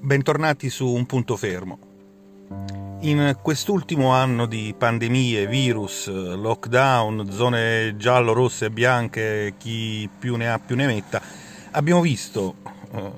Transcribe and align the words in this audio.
Bentornati 0.00 0.70
su 0.70 0.88
Un 0.88 1.04
punto 1.06 1.36
fermo. 1.36 1.78
In 3.00 3.36
quest'ultimo 3.42 4.12
anno 4.12 4.46
di 4.46 4.74
pandemie, 4.76 5.46
virus, 5.46 6.08
lockdown, 6.08 7.30
zone 7.30 7.96
giallo, 7.96 8.32
rosse 8.32 8.66
e 8.66 8.70
bianche, 8.70 9.54
chi 9.58 10.08
più 10.18 10.36
ne 10.36 10.50
ha 10.50 10.58
più 10.58 10.74
ne 10.74 10.86
metta, 10.86 11.20
abbiamo 11.72 12.00
visto, 12.00 12.54
eh, 12.92 13.12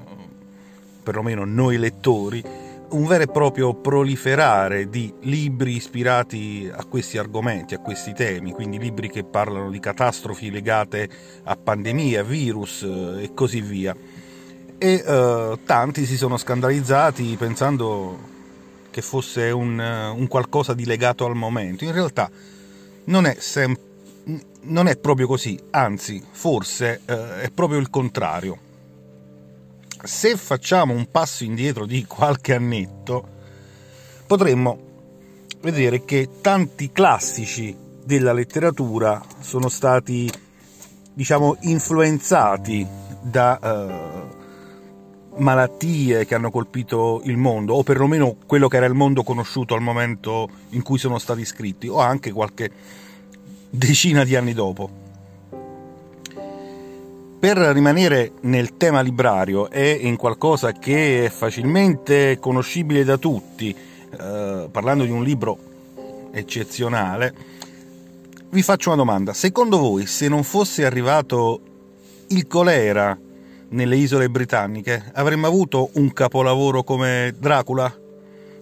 perlomeno 1.02 1.44
noi 1.44 1.78
lettori, 1.78 2.44
un 2.92 3.06
vero 3.06 3.24
e 3.24 3.26
proprio 3.26 3.74
proliferare 3.74 4.88
di 4.88 5.12
libri 5.22 5.76
ispirati 5.76 6.70
a 6.72 6.84
questi 6.84 7.18
argomenti, 7.18 7.74
a 7.74 7.78
questi 7.78 8.12
temi, 8.12 8.52
quindi 8.52 8.78
libri 8.78 9.08
che 9.08 9.24
parlano 9.24 9.70
di 9.70 9.80
catastrofi 9.80 10.50
legate 10.50 11.08
a 11.44 11.56
pandemie, 11.56 12.22
virus 12.24 12.82
eh, 12.82 13.24
e 13.24 13.34
così 13.34 13.60
via 13.60 13.96
e 14.82 14.94
uh, 15.06 15.60
tanti 15.64 16.04
si 16.06 16.16
sono 16.16 16.36
scandalizzati 16.36 17.36
pensando 17.36 18.18
che 18.90 19.00
fosse 19.00 19.50
un, 19.50 19.78
uh, 19.78 20.18
un, 20.18 20.26
qualcosa 20.26 20.74
di 20.74 20.84
legato 20.84 21.24
al 21.24 21.36
momento. 21.36 21.84
In 21.84 21.92
realtà 21.92 22.28
non 23.04 23.26
è, 23.26 23.36
sem- 23.38 23.78
non 24.62 24.88
è 24.88 24.96
proprio 24.96 25.28
così, 25.28 25.56
anzi 25.70 26.20
forse 26.28 27.00
uh, 27.06 27.12
è 27.12 27.50
proprio 27.54 27.78
il 27.78 27.90
contrario. 27.90 28.70
Se 30.04 30.36
facciamo 30.36 30.92
un 30.92 31.08
passo 31.12 31.44
indietro 31.44 31.86
di 31.86 32.04
qualche 32.06 32.54
annetto, 32.54 33.24
potremmo 34.26 34.78
vedere 35.60 36.04
che 36.04 36.28
tanti 36.40 36.90
classici 36.90 37.76
della 38.04 38.32
letteratura 38.32 39.22
sono 39.38 39.68
stati, 39.68 40.28
diciamo, 41.14 41.56
influenzati 41.60 42.84
da 43.20 44.26
malattie 45.36 46.26
che 46.26 46.34
hanno 46.34 46.50
colpito 46.50 47.20
il 47.24 47.36
mondo, 47.36 47.74
o 47.74 47.84
perlomeno 47.84 48.38
quello 48.44 48.66
che 48.66 48.78
era 48.78 48.86
il 48.86 48.94
mondo 48.94 49.22
conosciuto 49.22 49.74
al 49.74 49.82
momento 49.82 50.48
in 50.70 50.82
cui 50.82 50.98
sono 50.98 51.18
stati 51.18 51.44
scritti, 51.44 51.86
o 51.86 52.00
anche 52.00 52.32
qualche 52.32 52.72
decina 53.70 54.24
di 54.24 54.34
anni 54.34 54.52
dopo. 54.52 55.01
Per 57.42 57.56
rimanere 57.56 58.34
nel 58.42 58.76
tema 58.76 59.00
librario 59.00 59.68
e 59.68 59.90
in 59.90 60.14
qualcosa 60.14 60.70
che 60.70 61.24
è 61.24 61.28
facilmente 61.28 62.38
conoscibile 62.38 63.02
da 63.02 63.16
tutti, 63.16 63.74
eh, 63.74 64.68
parlando 64.70 65.02
di 65.02 65.10
un 65.10 65.24
libro 65.24 65.58
eccezionale, 66.30 67.34
vi 68.48 68.62
faccio 68.62 68.90
una 68.90 68.98
domanda. 68.98 69.32
Secondo 69.32 69.78
voi, 69.78 70.06
se 70.06 70.28
non 70.28 70.44
fosse 70.44 70.84
arrivato 70.86 71.60
il 72.28 72.46
colera 72.46 73.18
nelle 73.70 73.96
isole 73.96 74.30
britanniche, 74.30 75.10
avremmo 75.12 75.48
avuto 75.48 75.90
un 75.94 76.12
capolavoro 76.12 76.84
come 76.84 77.34
Dracula? 77.36 77.92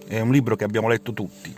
È 0.07 0.19
un 0.19 0.31
libro 0.31 0.55
che 0.55 0.63
abbiamo 0.63 0.87
letto 0.87 1.13
tutti. 1.13 1.53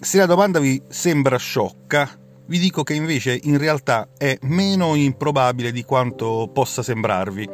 Se 0.00 0.18
la 0.18 0.26
domanda 0.26 0.58
vi 0.58 0.82
sembra 0.88 1.36
sciocca, 1.36 2.19
vi 2.50 2.58
dico 2.58 2.82
che 2.82 2.94
invece 2.94 3.38
in 3.44 3.58
realtà 3.58 4.08
è 4.18 4.36
meno 4.42 4.96
improbabile 4.96 5.70
di 5.70 5.84
quanto 5.84 6.50
possa 6.52 6.82
sembrarvi. 6.82 7.48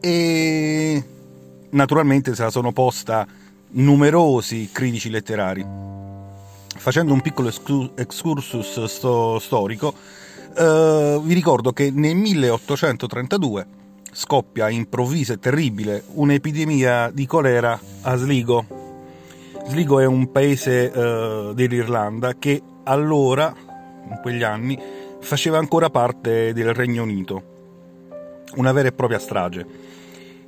E 0.00 1.04
naturalmente 1.68 2.34
se 2.34 2.42
la 2.42 2.50
sono 2.50 2.72
posta 2.72 3.26
numerosi 3.72 4.70
critici 4.72 5.10
letterari. 5.10 5.64
Facendo 6.74 7.12
un 7.12 7.20
piccolo 7.20 7.52
excursus 7.94 8.84
sto 8.84 9.38
storico, 9.38 9.94
Uh, 10.54 11.18
vi 11.22 11.32
ricordo 11.32 11.72
che 11.72 11.90
nel 11.90 12.14
1832 12.14 13.66
scoppia 14.12 14.68
improvvisa 14.68 15.32
e 15.32 15.38
terribile 15.38 16.04
un'epidemia 16.12 17.10
di 17.10 17.24
colera 17.24 17.80
a 18.02 18.16
Sligo. 18.16 18.66
Sligo 19.66 19.98
è 19.98 20.04
un 20.04 20.30
paese 20.30 20.92
uh, 20.94 21.54
dell'Irlanda 21.54 22.34
che 22.38 22.60
allora, 22.84 23.54
in 24.08 24.18
quegli 24.20 24.42
anni, 24.42 24.78
faceva 25.20 25.58
ancora 25.58 25.90
parte 25.90 26.52
del 26.52 26.72
Regno 26.74 27.02
Unito. 27.02 27.50
Una 28.56 28.72
vera 28.72 28.88
e 28.88 28.92
propria 28.92 29.18
strage. 29.18 29.66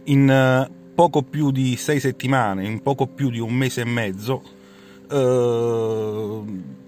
In 0.04 0.28
uh, 0.68 0.92
poco 0.94 1.22
più 1.22 1.50
di 1.50 1.76
sei 1.76 2.00
settimane, 2.00 2.66
in 2.66 2.82
poco 2.82 3.06
più 3.06 3.30
di 3.30 3.38
un 3.38 3.52
mese 3.52 3.80
e 3.82 3.84
mezzo, 3.84 4.42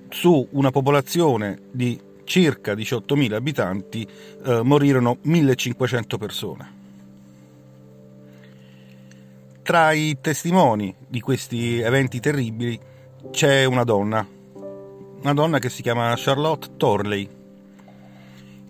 su 0.09 0.49
una 0.51 0.71
popolazione 0.71 1.59
di 1.71 2.01
circa 2.25 2.73
18.000 2.73 3.35
abitanti, 3.35 4.07
eh, 4.45 4.63
morirono 4.63 5.19
1.500 5.25 6.19
persone. 6.19 6.75
Tra 9.63 9.93
i 9.93 10.19
testimoni 10.21 10.95
di 11.07 11.21
questi 11.21 11.81
eventi 11.81 12.21
terribili 12.21 12.79
c'è 13.31 13.65
una 13.65 13.85
donna, 13.85 14.27
una 15.21 15.35
donna 15.35 15.59
che 15.59 15.69
si 15.69 15.83
chiama 15.83 16.15
Charlotte 16.17 16.77
Torley, 16.77 17.29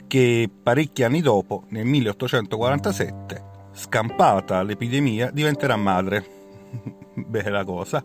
che 0.07 0.51
parecchi 0.63 1.03
anni 1.03 1.21
dopo, 1.21 1.65
nel 1.69 1.85
1847, 1.85 3.45
scampata 3.73 4.63
l'epidemia, 4.63 5.31
diventerà 5.31 5.77
madre. 5.77 6.25
Bella 7.15 7.65
cosa. 7.65 8.03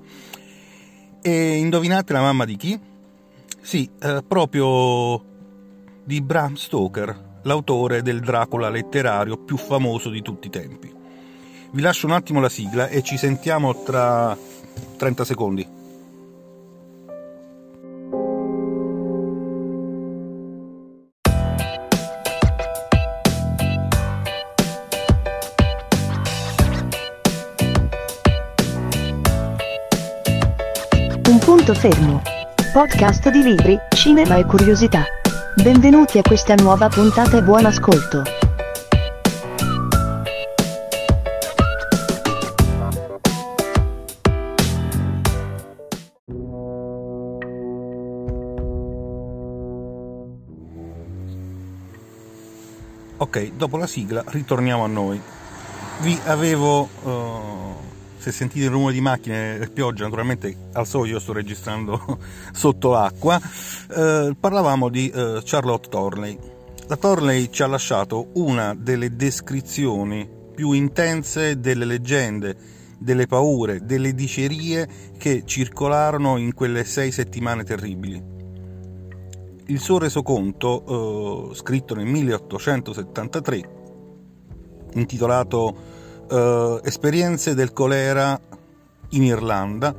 E 1.22 1.56
indovinate 1.56 2.14
la 2.14 2.22
mamma 2.22 2.46
di 2.46 2.56
chi? 2.56 2.80
Sì, 3.62 3.90
eh, 4.02 4.24
proprio 4.28 5.24
di 6.04 6.22
Bram 6.22 6.56
Stoker, 6.56 7.40
l'autore 7.44 8.02
del 8.02 8.20
Dracula 8.20 8.70
letterario 8.70 9.38
più 9.38 9.58
famoso 9.58 10.10
di 10.10 10.22
tutti 10.22 10.48
i 10.48 10.50
tempi. 10.50 10.92
Vi 11.74 11.82
lascio 11.82 12.08
un 12.08 12.14
attimo 12.14 12.42
la 12.42 12.50
sigla 12.50 12.88
e 12.88 13.02
ci 13.02 13.18
sentiamo 13.18 13.84
tra 13.84 14.36
30 14.98 15.24
secondi. 15.24 15.80
Punto 31.62 31.80
fermo. 31.80 32.22
Podcast 32.74 33.30
di 33.30 33.44
libri, 33.44 33.78
cinema 33.96 34.38
e 34.38 34.46
curiosità. 34.46 35.04
Benvenuti 35.62 36.18
a 36.18 36.24
questa 36.24 36.56
nuova 36.56 36.88
puntata 36.88 37.38
e 37.38 37.44
buon 37.44 37.66
ascolto. 37.66 38.24
Ok, 53.18 53.52
dopo 53.56 53.78
la 53.78 53.86
sigla 53.86 54.24
ritorniamo 54.26 54.84
a 54.84 54.88
noi. 54.88 55.22
Vi 56.00 56.20
avevo 56.26 56.90
uh 57.04 57.91
se 58.22 58.32
sentite 58.32 58.66
il 58.66 58.72
rumore 58.72 58.94
di 58.94 59.02
macchine 59.02 59.58
e 59.58 59.68
pioggia, 59.68 60.04
naturalmente 60.04 60.56
al 60.74 60.86
solito 60.86 61.20
sto 61.20 61.34
registrando 61.34 62.20
sotto 62.54 62.96
acqua, 62.96 63.42
eh, 63.42 64.36
parlavamo 64.40 64.90
di 64.90 65.10
eh, 65.10 65.42
Charlotte 65.44 65.90
Torley. 65.90 66.38
La 66.86 66.98
Torley 66.98 67.50
ci 67.50 67.64
ha 67.64 67.68
lasciato 67.68 68.28
una 68.34 68.76
delle 68.78 69.16
descrizioni 69.16 70.30
più 70.54 70.74
intense 70.74 71.60
delle 71.60 71.86
leggende, 71.86 72.56
delle 73.00 73.26
paure, 73.26 73.84
delle 73.84 74.14
dicerie 74.14 74.88
che 75.18 75.42
circolarono 75.44 76.38
in 76.38 76.54
quelle 76.54 76.84
sei 76.84 77.12
settimane 77.12 77.64
terribili. 77.64 78.24
Il 79.66 79.80
suo 79.80 79.98
resoconto, 79.98 81.50
eh, 81.50 81.56
scritto 81.56 81.96
nel 81.96 82.06
1873, 82.06 83.70
intitolato 84.94 85.91
eh, 86.32 86.80
esperienze 86.84 87.54
del 87.54 87.74
colera 87.74 88.40
in 89.10 89.24
Irlanda 89.24 89.94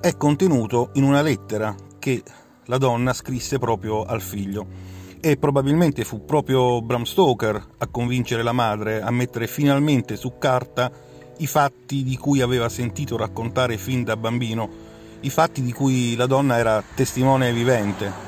è 0.00 0.16
contenuto 0.16 0.90
in 0.94 1.04
una 1.04 1.22
lettera 1.22 1.74
che 1.98 2.22
la 2.66 2.78
donna 2.78 3.12
scrisse 3.12 3.58
proprio 3.58 4.04
al 4.04 4.20
figlio 4.20 4.66
e 5.20 5.36
probabilmente 5.36 6.04
fu 6.04 6.24
proprio 6.24 6.82
Bram 6.82 7.04
Stoker 7.04 7.66
a 7.78 7.86
convincere 7.86 8.42
la 8.42 8.52
madre 8.52 9.00
a 9.00 9.10
mettere 9.10 9.46
finalmente 9.46 10.16
su 10.16 10.38
carta 10.38 10.90
i 11.38 11.46
fatti 11.46 12.02
di 12.02 12.16
cui 12.16 12.40
aveva 12.40 12.68
sentito 12.68 13.16
raccontare 13.16 13.78
fin 13.78 14.02
da 14.02 14.16
bambino, 14.16 14.68
i 15.20 15.30
fatti 15.30 15.62
di 15.62 15.72
cui 15.72 16.16
la 16.16 16.26
donna 16.26 16.58
era 16.58 16.82
testimone 16.94 17.52
vivente. 17.52 18.26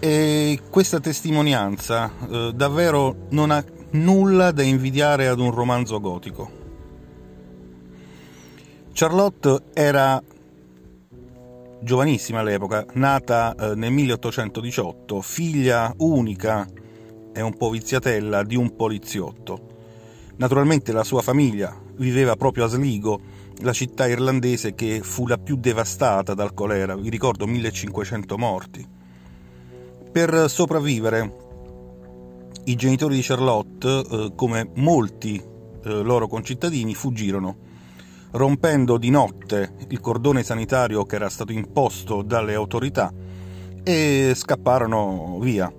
E 0.00 0.60
questa 0.68 0.98
testimonianza 0.98 2.10
eh, 2.28 2.52
davvero 2.52 3.26
non 3.30 3.52
ha 3.52 3.64
nulla 3.92 4.52
da 4.52 4.62
invidiare 4.62 5.28
ad 5.28 5.38
un 5.38 5.50
romanzo 5.50 6.00
gotico. 6.00 6.60
Charlotte 8.92 9.64
era 9.72 10.22
giovanissima 11.80 12.40
all'epoca, 12.40 12.86
nata 12.94 13.54
eh, 13.54 13.74
nel 13.74 13.90
1818, 13.90 15.20
figlia 15.20 15.92
unica 15.98 16.66
è 17.32 17.40
un 17.40 17.56
po' 17.56 17.70
viziatella 17.70 18.44
di 18.44 18.56
un 18.56 18.76
poliziotto. 18.76 19.70
Naturalmente 20.36 20.92
la 20.92 21.04
sua 21.04 21.22
famiglia 21.22 21.74
viveva 21.96 22.36
proprio 22.36 22.64
a 22.64 22.68
Sligo, 22.68 23.20
la 23.60 23.72
città 23.72 24.06
irlandese 24.06 24.74
che 24.74 25.00
fu 25.02 25.26
la 25.26 25.38
più 25.38 25.56
devastata 25.56 26.34
dal 26.34 26.54
colera, 26.54 26.96
vi 26.96 27.10
ricordo 27.10 27.46
1500 27.46 28.38
morti. 28.38 28.86
Per 30.12 30.44
sopravvivere 30.48 31.41
i 32.64 32.74
genitori 32.76 33.16
di 33.16 33.22
Charlotte, 33.22 33.88
eh, 33.88 34.32
come 34.34 34.70
molti 34.74 35.36
eh, 35.36 36.02
loro 36.02 36.28
concittadini, 36.28 36.94
fuggirono, 36.94 37.56
rompendo 38.32 38.98
di 38.98 39.10
notte 39.10 39.74
il 39.88 40.00
cordone 40.00 40.42
sanitario 40.42 41.04
che 41.04 41.16
era 41.16 41.28
stato 41.28 41.52
imposto 41.52 42.22
dalle 42.22 42.54
autorità 42.54 43.12
e 43.82 44.32
scapparono 44.34 45.38
via. 45.40 45.72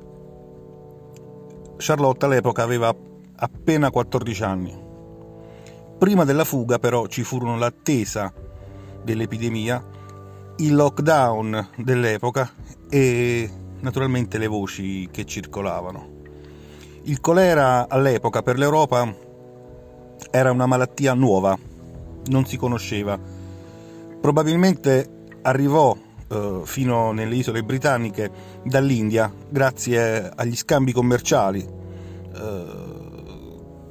Charlotte 1.77 2.25
all'epoca 2.25 2.63
aveva 2.63 2.95
appena 3.35 3.89
14 3.89 4.43
anni. 4.43 4.81
Prima 5.97 6.25
della 6.25 6.43
fuga 6.43 6.79
però 6.79 7.07
ci 7.07 7.23
furono 7.23 7.57
l'attesa 7.57 8.33
dell'epidemia, 9.03 9.83
il 10.57 10.75
lockdown 10.75 11.69
dell'epoca 11.77 12.51
e 12.89 13.49
naturalmente 13.79 14.37
le 14.37 14.47
voci 14.47 15.07
che 15.11 15.25
circolavano. 15.25 16.12
Il 17.05 17.19
colera 17.19 17.89
all'epoca 17.89 18.41
per 18.41 18.57
l'Europa 18.57 19.13
era 20.31 20.51
una 20.51 20.65
malattia 20.65 21.13
nuova, 21.13 21.57
non 22.27 22.45
si 22.45 22.55
conosceva. 22.55 23.19
Probabilmente 24.21 25.25
arrivò 25.41 25.97
eh, 26.29 26.61
fino 26.63 27.11
nelle 27.11 27.35
isole 27.35 27.61
britanniche 27.61 28.31
dall'India 28.63 29.29
grazie 29.49 30.31
agli 30.33 30.55
scambi 30.55 30.93
commerciali 30.93 31.59
eh, 31.59 32.65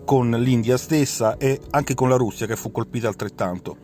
con 0.06 0.30
l'India 0.30 0.78
stessa 0.78 1.36
e 1.36 1.60
anche 1.68 1.92
con 1.92 2.08
la 2.08 2.16
Russia 2.16 2.46
che 2.46 2.56
fu 2.56 2.70
colpita 2.70 3.08
altrettanto. 3.08 3.76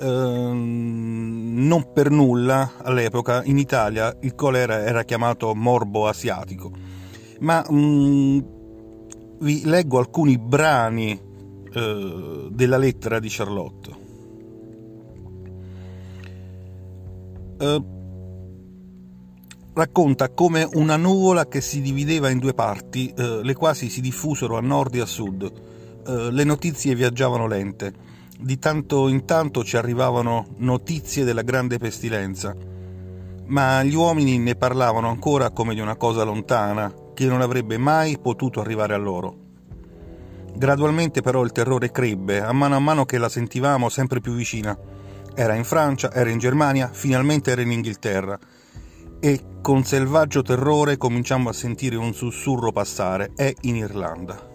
Eh, 0.00 0.06
non 0.06 1.92
per 1.92 2.10
nulla 2.10 2.76
all'epoca 2.82 3.42
in 3.44 3.58
Italia 3.58 4.16
il 4.20 4.34
colera 4.34 4.86
era 4.86 5.02
chiamato 5.02 5.54
morbo 5.54 6.06
asiatico, 6.06 6.97
ma 7.40 7.64
mh, 7.68 7.74
mm, 7.74 8.38
vi 9.40 9.64
leggo 9.64 9.98
alcuni 9.98 10.38
brani 10.38 11.18
eh, 11.72 12.48
della 12.50 12.76
lettera 12.76 13.18
di 13.18 13.28
Charlotte. 13.30 14.06
Eh, 17.60 17.82
racconta 19.74 20.30
come 20.30 20.68
una 20.74 20.96
nuvola 20.96 21.46
che 21.46 21.60
si 21.60 21.80
divideva 21.80 22.30
in 22.30 22.38
due 22.38 22.54
parti, 22.54 23.12
eh, 23.16 23.40
le 23.42 23.54
quasi 23.54 23.88
si 23.88 24.00
diffusero 24.00 24.56
a 24.56 24.60
nord 24.60 24.94
e 24.96 25.00
a 25.00 25.06
sud. 25.06 25.52
Eh, 26.06 26.30
le 26.32 26.44
notizie 26.44 26.94
viaggiavano 26.94 27.46
lente. 27.46 28.06
Di 28.40 28.58
tanto 28.58 29.08
in 29.08 29.24
tanto 29.24 29.64
ci 29.64 29.76
arrivavano 29.76 30.46
notizie 30.58 31.24
della 31.24 31.42
grande 31.42 31.78
pestilenza, 31.78 32.54
ma 33.46 33.82
gli 33.82 33.94
uomini 33.94 34.38
ne 34.38 34.54
parlavano 34.54 35.08
ancora 35.08 35.50
come 35.50 35.74
di 35.74 35.80
una 35.80 35.96
cosa 35.96 36.22
lontana, 36.22 36.92
che 37.18 37.26
non 37.26 37.40
avrebbe 37.40 37.78
mai 37.78 38.16
potuto 38.16 38.60
arrivare 38.60 38.94
a 38.94 38.96
loro. 38.96 39.36
Gradualmente 40.54 41.20
però 41.20 41.42
il 41.42 41.50
terrore 41.50 41.90
crebbe, 41.90 42.40
a 42.40 42.52
mano 42.52 42.76
a 42.76 42.78
mano 42.78 43.06
che 43.06 43.18
la 43.18 43.28
sentivamo 43.28 43.88
sempre 43.88 44.20
più 44.20 44.34
vicina. 44.34 44.78
Era 45.34 45.56
in 45.56 45.64
Francia, 45.64 46.12
era 46.12 46.30
in 46.30 46.38
Germania, 46.38 46.88
finalmente 46.92 47.50
era 47.50 47.60
in 47.60 47.72
Inghilterra. 47.72 48.38
E 49.18 49.40
con 49.60 49.82
selvaggio 49.82 50.42
terrore 50.42 50.96
cominciamo 50.96 51.48
a 51.48 51.52
sentire 51.52 51.96
un 51.96 52.14
sussurro 52.14 52.70
passare, 52.70 53.32
è 53.34 53.52
in 53.62 53.74
Irlanda. 53.74 54.48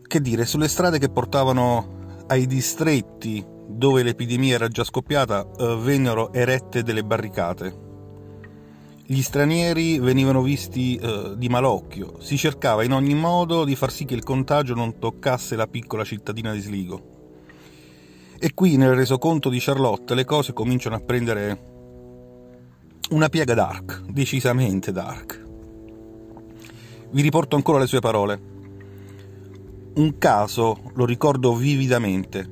Che 0.00 0.20
dire, 0.22 0.46
sulle 0.46 0.68
strade 0.68 0.98
che 0.98 1.10
portavano 1.10 2.24
ai 2.28 2.46
distretti 2.46 3.44
dove 3.66 4.02
l'epidemia 4.02 4.54
era 4.54 4.68
già 4.68 4.84
scoppiata 4.84 5.46
eh, 5.58 5.76
vennero 5.82 6.32
erette 6.32 6.82
delle 6.82 7.04
barricate 7.04 7.88
gli 9.12 9.22
stranieri 9.22 9.98
venivano 9.98 10.40
visti 10.40 10.94
eh, 10.94 11.32
di 11.36 11.48
malocchio, 11.48 12.20
si 12.20 12.36
cercava 12.36 12.84
in 12.84 12.92
ogni 12.92 13.14
modo 13.14 13.64
di 13.64 13.74
far 13.74 13.90
sì 13.90 14.04
che 14.04 14.14
il 14.14 14.22
contagio 14.22 14.74
non 14.74 15.00
toccasse 15.00 15.56
la 15.56 15.66
piccola 15.66 16.04
cittadina 16.04 16.52
di 16.52 16.60
Sligo. 16.60 17.02
E 18.38 18.54
qui 18.54 18.76
nel 18.76 18.94
resoconto 18.94 19.48
di 19.48 19.58
Charlotte 19.58 20.14
le 20.14 20.24
cose 20.24 20.52
cominciano 20.52 20.94
a 20.94 21.00
prendere 21.00 21.60
una 23.10 23.28
piega 23.28 23.54
dark, 23.54 24.02
decisamente 24.02 24.92
dark. 24.92 25.44
Vi 27.10 27.20
riporto 27.20 27.56
ancora 27.56 27.80
le 27.80 27.88
sue 27.88 27.98
parole. 27.98 28.40
Un 29.96 30.18
caso 30.18 30.92
lo 30.94 31.04
ricordo 31.04 31.56
vividamente. 31.56 32.48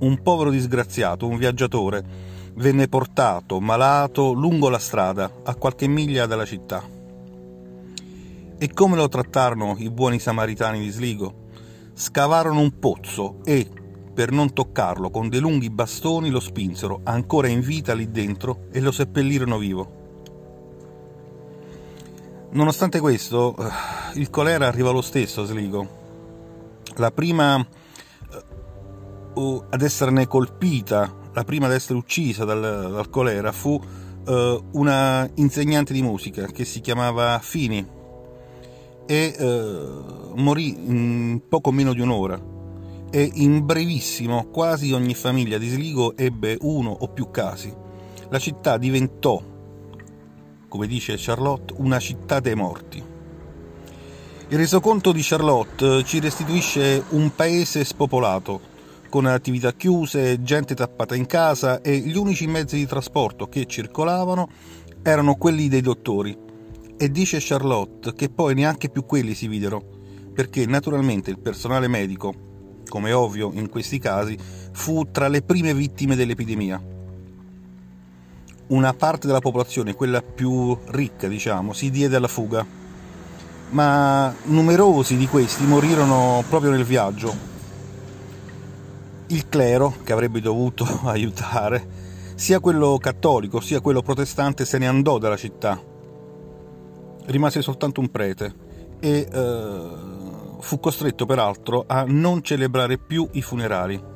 Un 0.00 0.20
povero 0.24 0.50
disgraziato, 0.50 1.28
un 1.28 1.36
viaggiatore, 1.36 2.33
venne 2.56 2.88
portato 2.88 3.60
malato 3.60 4.32
lungo 4.32 4.68
la 4.68 4.78
strada 4.78 5.30
a 5.42 5.54
qualche 5.54 5.86
miglia 5.86 6.26
dalla 6.26 6.44
città. 6.44 6.82
E 8.56 8.72
come 8.72 8.96
lo 8.96 9.08
trattarono 9.08 9.74
i 9.78 9.90
buoni 9.90 10.18
samaritani 10.18 10.80
di 10.80 10.90
Sligo? 10.90 11.42
Scavarono 11.92 12.60
un 12.60 12.78
pozzo 12.78 13.40
e, 13.44 13.68
per 14.12 14.30
non 14.30 14.52
toccarlo, 14.52 15.10
con 15.10 15.28
dei 15.28 15.40
lunghi 15.40 15.70
bastoni 15.70 16.30
lo 16.30 16.40
spinsero 16.40 17.00
ancora 17.04 17.48
in 17.48 17.60
vita 17.60 17.94
lì 17.94 18.10
dentro 18.10 18.66
e 18.70 18.80
lo 18.80 18.92
seppellirono 18.92 19.58
vivo. 19.58 20.02
Nonostante 22.50 23.00
questo, 23.00 23.56
eh, 23.56 24.20
il 24.20 24.30
colera 24.30 24.68
arriva 24.68 24.90
lo 24.90 25.02
stesso 25.02 25.42
a 25.42 25.44
Sligo. 25.44 26.02
La 26.96 27.10
prima 27.10 27.58
eh, 27.58 28.42
ad 29.70 29.82
esserne 29.82 30.28
colpita 30.28 31.22
la 31.34 31.44
prima 31.44 31.66
ad 31.66 31.72
essere 31.72 31.98
uccisa 31.98 32.44
dal, 32.44 32.60
dal 32.60 33.10
colera 33.10 33.52
fu 33.52 33.80
uh, 34.26 34.64
una 34.72 35.28
insegnante 35.34 35.92
di 35.92 36.00
musica 36.00 36.46
che 36.46 36.64
si 36.64 36.80
chiamava 36.80 37.38
Fini 37.40 37.86
e 39.06 39.34
uh, 39.38 40.32
morì 40.36 40.76
in 40.86 41.42
poco 41.48 41.72
meno 41.72 41.92
di 41.92 42.00
un'ora 42.00 42.40
e 43.10 43.30
in 43.34 43.64
brevissimo 43.64 44.46
quasi 44.46 44.92
ogni 44.92 45.14
famiglia 45.14 45.58
di 45.58 45.68
Sligo 45.68 46.16
ebbe 46.16 46.56
uno 46.60 46.90
o 46.90 47.08
più 47.08 47.30
casi. 47.30 47.72
La 48.28 48.38
città 48.38 48.76
diventò, 48.76 49.40
come 50.68 50.86
dice 50.86 51.14
Charlotte, 51.16 51.74
una 51.76 51.98
città 51.98 52.40
dei 52.40 52.54
morti. 52.54 53.02
Il 54.48 54.58
resoconto 54.58 55.12
di 55.12 55.20
Charlotte 55.22 56.02
ci 56.04 56.18
restituisce 56.18 57.04
un 57.10 57.32
paese 57.34 57.84
spopolato, 57.84 58.72
con 59.14 59.26
attività 59.26 59.72
chiuse, 59.72 60.42
gente 60.42 60.74
tappata 60.74 61.14
in 61.14 61.26
casa 61.26 61.80
e 61.82 61.98
gli 61.98 62.16
unici 62.16 62.48
mezzi 62.48 62.74
di 62.74 62.84
trasporto 62.84 63.46
che 63.46 63.64
circolavano 63.64 64.48
erano 65.04 65.36
quelli 65.36 65.68
dei 65.68 65.82
dottori. 65.82 66.36
E 66.96 67.10
dice 67.12 67.38
Charlotte 67.40 68.12
che 68.12 68.28
poi 68.28 68.56
neanche 68.56 68.88
più 68.88 69.04
quelli 69.04 69.34
si 69.34 69.46
videro, 69.46 69.80
perché 70.34 70.66
naturalmente 70.66 71.30
il 71.30 71.38
personale 71.38 71.86
medico, 71.86 72.82
come 72.88 73.12
ovvio 73.12 73.52
in 73.54 73.68
questi 73.68 74.00
casi, 74.00 74.36
fu 74.72 75.08
tra 75.12 75.28
le 75.28 75.42
prime 75.42 75.72
vittime 75.74 76.16
dell'epidemia. 76.16 76.82
Una 78.66 78.94
parte 78.94 79.28
della 79.28 79.38
popolazione, 79.38 79.94
quella 79.94 80.22
più 80.22 80.76
ricca, 80.86 81.28
diciamo, 81.28 81.72
si 81.72 81.88
diede 81.88 82.16
alla 82.16 82.26
fuga, 82.26 82.66
ma 83.70 84.34
numerosi 84.46 85.16
di 85.16 85.28
questi 85.28 85.64
morirono 85.66 86.42
proprio 86.48 86.72
nel 86.72 86.82
viaggio, 86.82 87.53
il 89.28 89.48
clero, 89.48 89.94
che 90.02 90.12
avrebbe 90.12 90.40
dovuto 90.40 90.84
aiutare, 91.04 92.12
sia 92.34 92.60
quello 92.60 92.98
cattolico 92.98 93.60
sia 93.60 93.80
quello 93.80 94.02
protestante, 94.02 94.64
se 94.64 94.78
ne 94.78 94.86
andò 94.86 95.18
dalla 95.18 95.36
città. 95.36 95.80
Rimase 97.26 97.62
soltanto 97.62 98.00
un 98.00 98.10
prete 98.10 98.54
e 99.00 99.28
eh, 99.30 99.88
fu 100.60 100.80
costretto 100.80 101.26
peraltro 101.26 101.84
a 101.86 102.04
non 102.06 102.42
celebrare 102.42 102.98
più 102.98 103.28
i 103.32 103.42
funerali. 103.42 104.12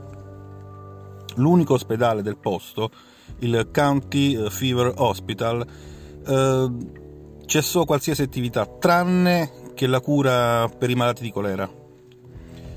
L'unico 1.37 1.75
ospedale 1.75 2.23
del 2.23 2.37
posto, 2.37 2.91
il 3.39 3.69
County 3.73 4.49
Fever 4.51 4.93
Hospital, 4.97 5.67
eh, 6.27 6.71
cessò 7.47 7.85
qualsiasi 7.85 8.23
attività 8.23 8.67
tranne 8.67 9.73
che 9.75 9.87
la 9.87 10.01
cura 10.01 10.69
per 10.69 10.91
i 10.91 10.95
malati 10.95 11.23
di 11.23 11.31
colera. 11.31 11.71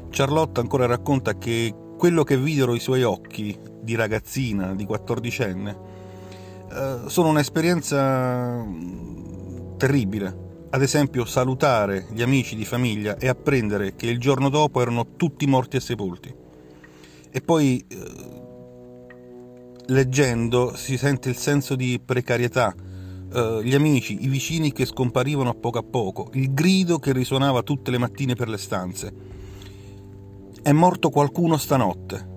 Charlotte 0.09 0.59
ancora 0.59 0.85
racconta 0.85 1.37
che 1.37 1.73
quello 2.01 2.23
che 2.23 2.35
videro 2.35 2.73
i 2.73 2.79
suoi 2.79 3.03
occhi 3.03 3.55
di 3.79 3.93
ragazzina, 3.93 4.73
di 4.73 4.85
quattordicenne, 4.85 5.77
eh, 6.71 6.97
sono 7.05 7.29
un'esperienza 7.29 8.63
mm, 8.63 9.77
terribile. 9.77 10.65
Ad 10.71 10.81
esempio, 10.81 11.25
salutare 11.25 12.07
gli 12.11 12.23
amici 12.23 12.55
di 12.55 12.65
famiglia 12.65 13.17
e 13.19 13.27
apprendere 13.27 13.93
che 13.95 14.07
il 14.07 14.19
giorno 14.19 14.49
dopo 14.49 14.81
erano 14.81 15.15
tutti 15.15 15.45
morti 15.45 15.77
e 15.77 15.79
sepolti. 15.79 16.33
E 17.29 17.39
poi, 17.41 17.85
eh, 17.87 17.97
leggendo, 19.85 20.75
si 20.75 20.97
sente 20.97 21.29
il 21.29 21.37
senso 21.37 21.75
di 21.75 22.01
precarietà, 22.03 22.73
Uh, 23.31 23.61
gli 23.61 23.73
amici, 23.73 24.25
i 24.25 24.27
vicini 24.27 24.73
che 24.73 24.85
scomparivano 24.85 25.51
a 25.51 25.53
poco 25.53 25.77
a 25.77 25.83
poco, 25.83 26.31
il 26.33 26.53
grido 26.53 26.99
che 26.99 27.13
risuonava 27.13 27.63
tutte 27.63 27.89
le 27.89 27.97
mattine 27.97 28.35
per 28.35 28.49
le 28.49 28.57
stanze. 28.57 29.13
È 30.63 30.71
morto 30.71 31.09
qualcuno 31.09 31.57
stanotte. 31.57 32.29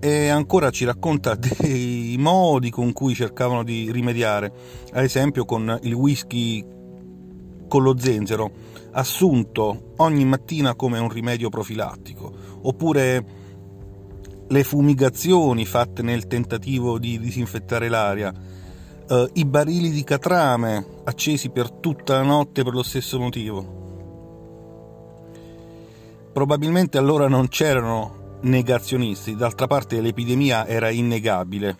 E 0.00 0.28
ancora 0.28 0.70
ci 0.70 0.86
racconta 0.86 1.34
dei 1.36 2.16
modi 2.18 2.70
con 2.70 2.94
cui 2.94 3.14
cercavano 3.14 3.62
di 3.62 3.92
rimediare, 3.92 4.50
ad 4.92 5.04
esempio 5.04 5.44
con 5.44 5.78
il 5.82 5.92
whisky 5.92 6.64
con 7.68 7.82
lo 7.82 7.98
zenzero, 7.98 8.50
assunto 8.92 9.92
ogni 9.96 10.24
mattina 10.24 10.74
come 10.74 10.98
un 10.98 11.10
rimedio 11.10 11.50
profilattico, 11.50 12.32
oppure 12.62 13.24
le 14.48 14.64
fumigazioni 14.64 15.66
fatte 15.66 16.00
nel 16.00 16.26
tentativo 16.26 16.98
di 16.98 17.18
disinfettare 17.18 17.90
l'aria, 17.90 18.32
eh, 19.06 19.30
i 19.34 19.44
barili 19.44 19.90
di 19.90 20.02
catrame 20.02 20.82
accesi 21.04 21.50
per 21.50 21.70
tutta 21.72 22.14
la 22.14 22.22
notte 22.22 22.64
per 22.64 22.72
lo 22.72 22.82
stesso 22.82 23.20
motivo. 23.20 23.77
Probabilmente 26.38 26.98
allora 26.98 27.26
non 27.26 27.48
c'erano 27.48 28.38
negazionisti, 28.42 29.34
d'altra 29.34 29.66
parte 29.66 30.00
l'epidemia 30.00 30.68
era 30.68 30.88
innegabile. 30.88 31.78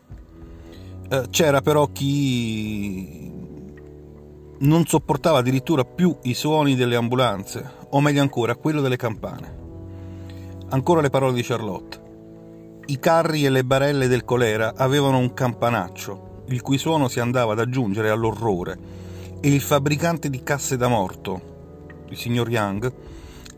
Eh, 1.08 1.26
c'era 1.30 1.60
però 1.60 1.86
chi 1.92 3.32
non 4.58 4.84
sopportava 4.84 5.38
addirittura 5.38 5.84
più 5.84 6.16
i 6.22 6.34
suoni 6.34 6.74
delle 6.74 6.96
ambulanze, 6.96 7.70
o 7.90 8.00
meglio 8.00 8.20
ancora 8.20 8.56
quello 8.56 8.80
delle 8.80 8.96
campane. 8.96 9.56
Ancora 10.70 11.02
le 11.02 11.10
parole 11.10 11.34
di 11.34 11.42
Charlotte. 11.44 12.00
I 12.86 12.98
carri 12.98 13.44
e 13.44 13.50
le 13.50 13.62
barelle 13.62 14.08
del 14.08 14.24
colera 14.24 14.72
avevano 14.74 15.18
un 15.18 15.34
campanaccio, 15.34 16.42
il 16.48 16.62
cui 16.62 16.78
suono 16.78 17.06
si 17.06 17.20
andava 17.20 17.52
ad 17.52 17.60
aggiungere 17.60 18.10
all'orrore, 18.10 18.76
e 19.40 19.54
il 19.54 19.60
fabbricante 19.60 20.28
di 20.28 20.42
casse 20.42 20.76
da 20.76 20.88
morto, 20.88 22.06
il 22.08 22.16
signor 22.16 22.50
Young, 22.50 22.92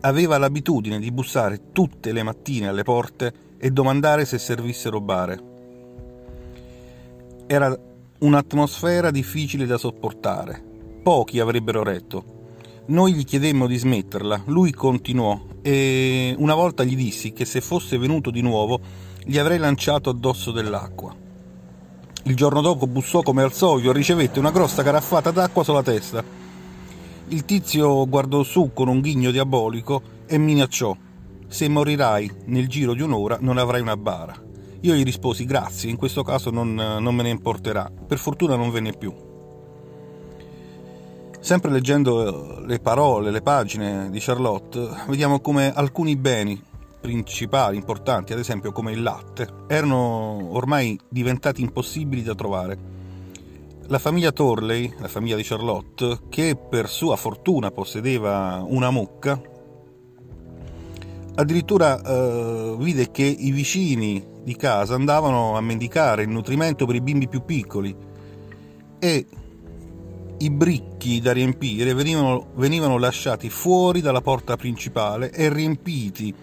aveva 0.01 0.37
l'abitudine 0.37 0.99
di 0.99 1.11
bussare 1.11 1.71
tutte 1.71 2.11
le 2.11 2.23
mattine 2.23 2.67
alle 2.67 2.83
porte 2.83 3.33
e 3.57 3.71
domandare 3.71 4.25
se 4.25 4.37
servissero 4.37 4.99
bare. 5.01 5.49
Era 7.47 7.77
un'atmosfera 8.19 9.11
difficile 9.11 9.65
da 9.65 9.77
sopportare, 9.77 10.63
Pochi 11.03 11.39
avrebbero 11.39 11.83
retto. 11.83 12.39
Noi 12.87 13.13
gli 13.13 13.23
chiedemmo 13.23 13.67
di 13.67 13.77
smetterla, 13.77 14.43
lui 14.45 14.71
continuò 14.71 15.39
e 15.61 16.35
una 16.37 16.55
volta 16.55 16.83
gli 16.83 16.95
dissi 16.95 17.33
che 17.33 17.45
se 17.45 17.61
fosse 17.61 17.97
venuto 17.97 18.31
di 18.31 18.41
nuovo 18.41 18.79
gli 19.23 19.37
avrei 19.37 19.57
lanciato 19.57 20.09
addosso 20.09 20.51
dell'acqua. 20.51 21.15
Il 22.23 22.35
giorno 22.35 22.61
dopo 22.61 22.85
bussò 22.85 23.21
come 23.21 23.41
al 23.41 23.53
solito 23.53 23.89
e 23.89 23.93
ricevette 23.93 24.39
una 24.39 24.51
grossa 24.51 24.83
caraffata 24.83 25.31
d'acqua 25.31 25.63
sulla 25.63 25.83
testa. 25.83 26.40
Il 27.31 27.45
tizio 27.45 28.05
guardò 28.09 28.43
su 28.43 28.71
con 28.73 28.89
un 28.89 28.99
ghigno 28.99 29.31
diabolico 29.31 30.01
e 30.27 30.37
minacciò: 30.37 30.93
Se 31.47 31.69
morirai 31.69 32.29
nel 32.47 32.67
giro 32.67 32.93
di 32.93 33.01
un'ora 33.01 33.37
non 33.39 33.57
avrai 33.57 33.79
una 33.79 33.95
bara. 33.95 34.35
Io 34.81 34.93
gli 34.93 35.03
risposi 35.03 35.45
grazie, 35.45 35.89
in 35.89 35.95
questo 35.95 36.23
caso 36.23 36.49
non, 36.49 36.73
non 36.73 37.15
me 37.15 37.23
ne 37.23 37.29
importerà. 37.29 37.89
Per 38.05 38.17
fortuna 38.17 38.57
non 38.57 38.69
venne 38.69 38.91
più. 38.91 39.13
Sempre 41.39 41.71
leggendo 41.71 42.59
eh, 42.59 42.65
le 42.65 42.79
parole, 42.79 43.31
le 43.31 43.41
pagine 43.41 44.09
di 44.09 44.19
Charlotte, 44.19 44.89
vediamo 45.07 45.39
come 45.39 45.71
alcuni 45.73 46.17
beni 46.17 46.61
principali, 46.99 47.77
importanti, 47.77 48.33
ad 48.33 48.39
esempio 48.39 48.73
come 48.73 48.91
il 48.91 49.01
latte, 49.01 49.47
erano 49.67 50.49
ormai 50.53 50.99
diventati 51.07 51.61
impossibili 51.61 52.23
da 52.23 52.35
trovare. 52.35 52.99
La 53.87 53.99
famiglia 53.99 54.31
Torley, 54.31 54.93
la 54.99 55.07
famiglia 55.07 55.35
di 55.35 55.43
Charlotte, 55.43 56.19
che 56.29 56.55
per 56.55 56.87
sua 56.87 57.15
fortuna 57.15 57.71
possedeva 57.71 58.63
una 58.65 58.89
mucca, 58.89 59.41
addirittura 61.35 62.01
eh, 62.01 62.75
vide 62.77 63.11
che 63.11 63.23
i 63.23 63.51
vicini 63.51 64.25
di 64.43 64.55
casa 64.55 64.95
andavano 64.95 65.57
a 65.57 65.61
mendicare 65.61 66.23
il 66.23 66.29
nutrimento 66.29 66.85
per 66.85 66.95
i 66.95 67.01
bimbi 67.01 67.27
più 67.27 67.43
piccoli 67.43 67.95
e 68.97 69.25
i 70.37 70.49
bricchi 70.49 71.19
da 71.19 71.33
riempire 71.33 71.93
venivano, 71.93 72.47
venivano 72.55 72.97
lasciati 72.97 73.49
fuori 73.49 74.01
dalla 74.01 74.21
porta 74.21 74.55
principale 74.55 75.31
e 75.31 75.51
riempiti 75.51 76.33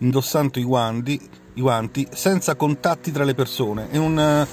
indossando 0.00 0.58
i 0.58 0.64
guanti, 0.64 1.20
i 1.54 1.60
guanti 1.60 2.06
senza 2.10 2.56
contatti 2.56 3.12
tra 3.12 3.24
le 3.24 3.34
persone. 3.34 3.90
È 3.90 3.96
un 3.96 4.46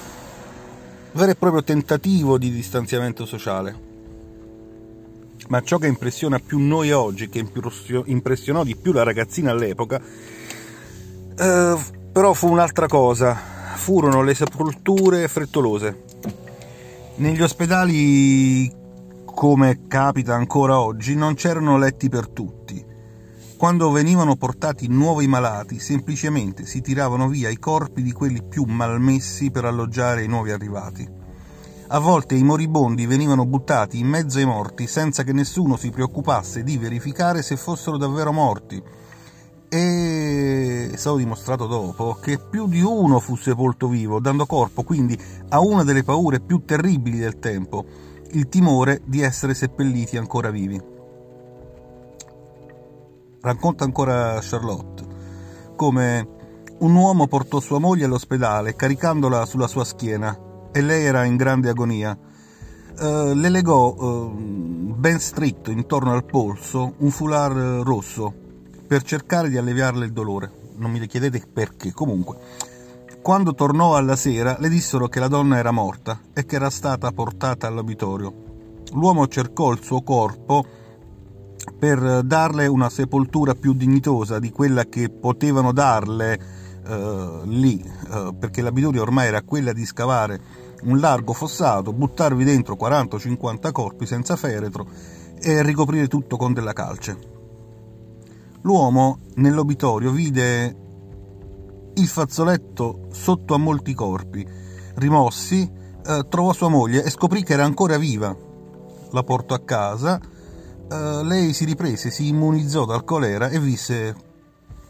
vero 1.14 1.30
e 1.30 1.34
proprio 1.36 1.62
tentativo 1.62 2.38
di 2.38 2.50
distanziamento 2.50 3.24
sociale. 3.24 3.92
Ma 5.48 5.60
ciò 5.60 5.78
che 5.78 5.86
impressiona 5.86 6.38
più 6.38 6.58
noi 6.58 6.90
oggi, 6.90 7.28
che 7.28 7.44
impressionò 8.06 8.64
di 8.64 8.76
più 8.76 8.92
la 8.92 9.02
ragazzina 9.02 9.50
all'epoca, 9.50 10.00
eh, 11.36 11.76
però 12.12 12.32
fu 12.32 12.50
un'altra 12.50 12.86
cosa, 12.86 13.34
furono 13.74 14.22
le 14.22 14.34
sepolture 14.34 15.28
frettolose. 15.28 16.02
Negli 17.16 17.42
ospedali 17.42 18.82
come 19.24 19.86
capita 19.88 20.34
ancora 20.34 20.80
oggi, 20.80 21.14
non 21.14 21.34
c'erano 21.34 21.76
letti 21.76 22.08
per 22.08 22.28
tutti. 22.28 22.83
Quando 23.56 23.90
venivano 23.92 24.36
portati 24.36 24.88
nuovi 24.88 25.28
malati, 25.28 25.78
semplicemente 25.78 26.66
si 26.66 26.80
tiravano 26.80 27.28
via 27.28 27.48
i 27.48 27.58
corpi 27.58 28.02
di 28.02 28.12
quelli 28.12 28.42
più 28.42 28.64
malmessi 28.64 29.50
per 29.50 29.64
alloggiare 29.64 30.24
i 30.24 30.28
nuovi 30.28 30.50
arrivati. 30.50 31.08
A 31.88 31.98
volte 31.98 32.34
i 32.34 32.42
moribondi 32.42 33.06
venivano 33.06 33.46
buttati 33.46 34.00
in 34.00 34.08
mezzo 34.08 34.38
ai 34.38 34.44
morti 34.44 34.88
senza 34.88 35.22
che 35.22 35.32
nessuno 35.32 35.76
si 35.76 35.90
preoccupasse 35.90 36.64
di 36.64 36.76
verificare 36.76 37.42
se 37.42 37.56
fossero 37.56 37.96
davvero 37.96 38.32
morti. 38.32 38.82
E 39.68 40.90
è 40.92 40.96
stato 40.96 41.16
dimostrato 41.16 41.66
dopo 41.66 42.18
che 42.20 42.38
più 42.38 42.66
di 42.66 42.80
uno 42.80 43.20
fu 43.20 43.36
sepolto 43.36 43.86
vivo, 43.86 44.18
dando 44.18 44.46
corpo 44.46 44.82
quindi 44.82 45.16
a 45.50 45.60
una 45.60 45.84
delle 45.84 46.02
paure 46.02 46.40
più 46.40 46.64
terribili 46.64 47.18
del 47.18 47.38
tempo, 47.38 47.84
il 48.32 48.48
timore 48.48 49.00
di 49.04 49.22
essere 49.22 49.54
seppelliti 49.54 50.16
ancora 50.16 50.50
vivi. 50.50 50.93
Racconta 53.44 53.84
ancora 53.84 54.38
Charlotte 54.40 55.04
come 55.76 56.28
un 56.78 56.94
uomo 56.94 57.26
portò 57.26 57.60
sua 57.60 57.78
moglie 57.78 58.06
all'ospedale 58.06 58.74
caricandola 58.74 59.44
sulla 59.44 59.66
sua 59.66 59.84
schiena 59.84 60.34
e 60.72 60.80
lei 60.80 61.04
era 61.04 61.24
in 61.24 61.36
grande 61.36 61.68
agonia. 61.68 62.16
Uh, 62.98 63.34
le 63.34 63.50
legò 63.50 63.94
uh, 63.94 64.32
ben 64.96 65.18
stretto 65.18 65.70
intorno 65.70 66.14
al 66.14 66.24
polso 66.24 66.94
un 66.96 67.10
foulard 67.10 67.82
rosso 67.82 68.32
per 68.86 69.02
cercare 69.02 69.50
di 69.50 69.58
alleviarle 69.58 70.06
il 70.06 70.12
dolore. 70.12 70.50
Non 70.76 70.90
mi 70.90 71.06
chiedete 71.06 71.42
perché, 71.52 71.92
comunque. 71.92 72.38
Quando 73.20 73.54
tornò 73.54 73.94
alla 73.94 74.16
sera 74.16 74.56
le 74.58 74.70
dissero 74.70 75.08
che 75.08 75.20
la 75.20 75.28
donna 75.28 75.58
era 75.58 75.70
morta 75.70 76.18
e 76.32 76.46
che 76.46 76.56
era 76.56 76.70
stata 76.70 77.12
portata 77.12 77.66
all'obitorio. 77.66 78.32
L'uomo 78.92 79.28
cercò 79.28 79.70
il 79.70 79.82
suo 79.82 80.02
corpo 80.02 80.64
per 81.78 82.22
darle 82.22 82.66
una 82.66 82.88
sepoltura 82.88 83.54
più 83.54 83.72
dignitosa 83.72 84.38
di 84.38 84.50
quella 84.50 84.84
che 84.84 85.10
potevano 85.10 85.72
darle 85.72 86.38
eh, 86.86 87.40
lì, 87.44 87.80
eh, 87.82 88.34
perché 88.38 88.62
l'abitudine 88.62 89.02
ormai 89.02 89.26
era 89.28 89.42
quella 89.42 89.72
di 89.72 89.84
scavare 89.84 90.62
un 90.82 91.00
largo 91.00 91.32
fossato, 91.32 91.92
buttarvi 91.92 92.44
dentro 92.44 92.76
40-50 92.78 93.72
corpi 93.72 94.06
senza 94.06 94.36
feretro 94.36 94.86
e 95.40 95.62
ricoprire 95.62 96.08
tutto 96.08 96.36
con 96.36 96.52
della 96.52 96.72
calce. 96.72 97.32
L'uomo 98.62 99.18
nell'obitorio 99.34 100.10
vide 100.10 100.76
il 101.94 102.06
fazzoletto 102.06 103.08
sotto 103.10 103.54
a 103.54 103.58
molti 103.58 103.94
corpi. 103.94 104.46
Rimossi, 104.94 105.70
eh, 106.06 106.26
trovò 106.28 106.52
sua 106.52 106.68
moglie 106.68 107.04
e 107.04 107.10
scoprì 107.10 107.42
che 107.42 107.52
era 107.52 107.64
ancora 107.64 107.98
viva. 107.98 108.34
La 109.10 109.22
portò 109.22 109.54
a 109.54 109.60
casa, 109.60 110.20
eh, 110.90 111.24
lei 111.24 111.52
si 111.52 111.64
riprese, 111.64 112.10
si 112.10 112.28
immunizzò 112.28 112.84
dal 112.84 113.04
colera 113.04 113.48
e 113.48 113.58
visse 113.58 114.14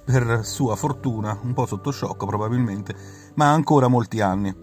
per 0.05 0.41
sua 0.45 0.77
fortuna, 0.77 1.39
un 1.43 1.55
po' 1.55 1.67
sotto 1.67 1.91
shock 1.91 2.27
probabilmente, 2.27 2.95
ma 3.35 3.51
ancora 3.53 3.89
molti 3.89 4.21
anni. 4.21 4.55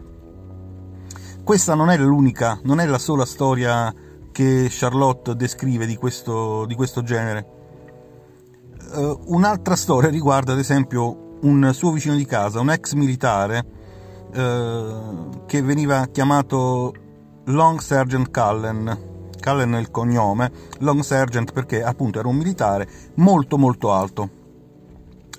Questa 1.43 1.73
non 1.73 1.89
è 1.89 1.97
l'unica, 1.97 2.59
non 2.63 2.79
è 2.79 2.85
la 2.85 2.99
sola 2.99 3.25
storia 3.25 3.93
che 4.31 4.67
Charlotte 4.69 5.35
descrive 5.35 5.85
di 5.85 5.95
questo, 5.95 6.65
di 6.65 6.75
questo 6.75 7.01
genere. 7.01 7.59
Uh, 8.93 9.19
un'altra 9.27 9.75
storia 9.75 10.09
riguarda 10.09 10.51
ad 10.53 10.59
esempio 10.59 11.37
un 11.41 11.71
suo 11.73 11.91
vicino 11.91 12.15
di 12.15 12.25
casa, 12.25 12.59
un 12.59 12.69
ex 12.69 12.93
militare 12.93 13.65
eh, 14.33 14.95
che 15.45 15.61
veniva 15.61 16.05
chiamato 16.07 16.93
Long 17.45 17.79
Sergeant 17.79 18.29
Cullen. 18.31 19.10
Cullen 19.41 19.73
è 19.73 19.79
il 19.79 19.91
cognome, 19.91 20.51
Long 20.79 21.01
Sergeant 21.01 21.51
perché 21.51 21.83
appunto 21.83 22.19
era 22.19 22.29
un 22.29 22.37
militare 22.37 22.87
molto 23.15 23.57
molto 23.57 23.91
alto. 23.91 24.29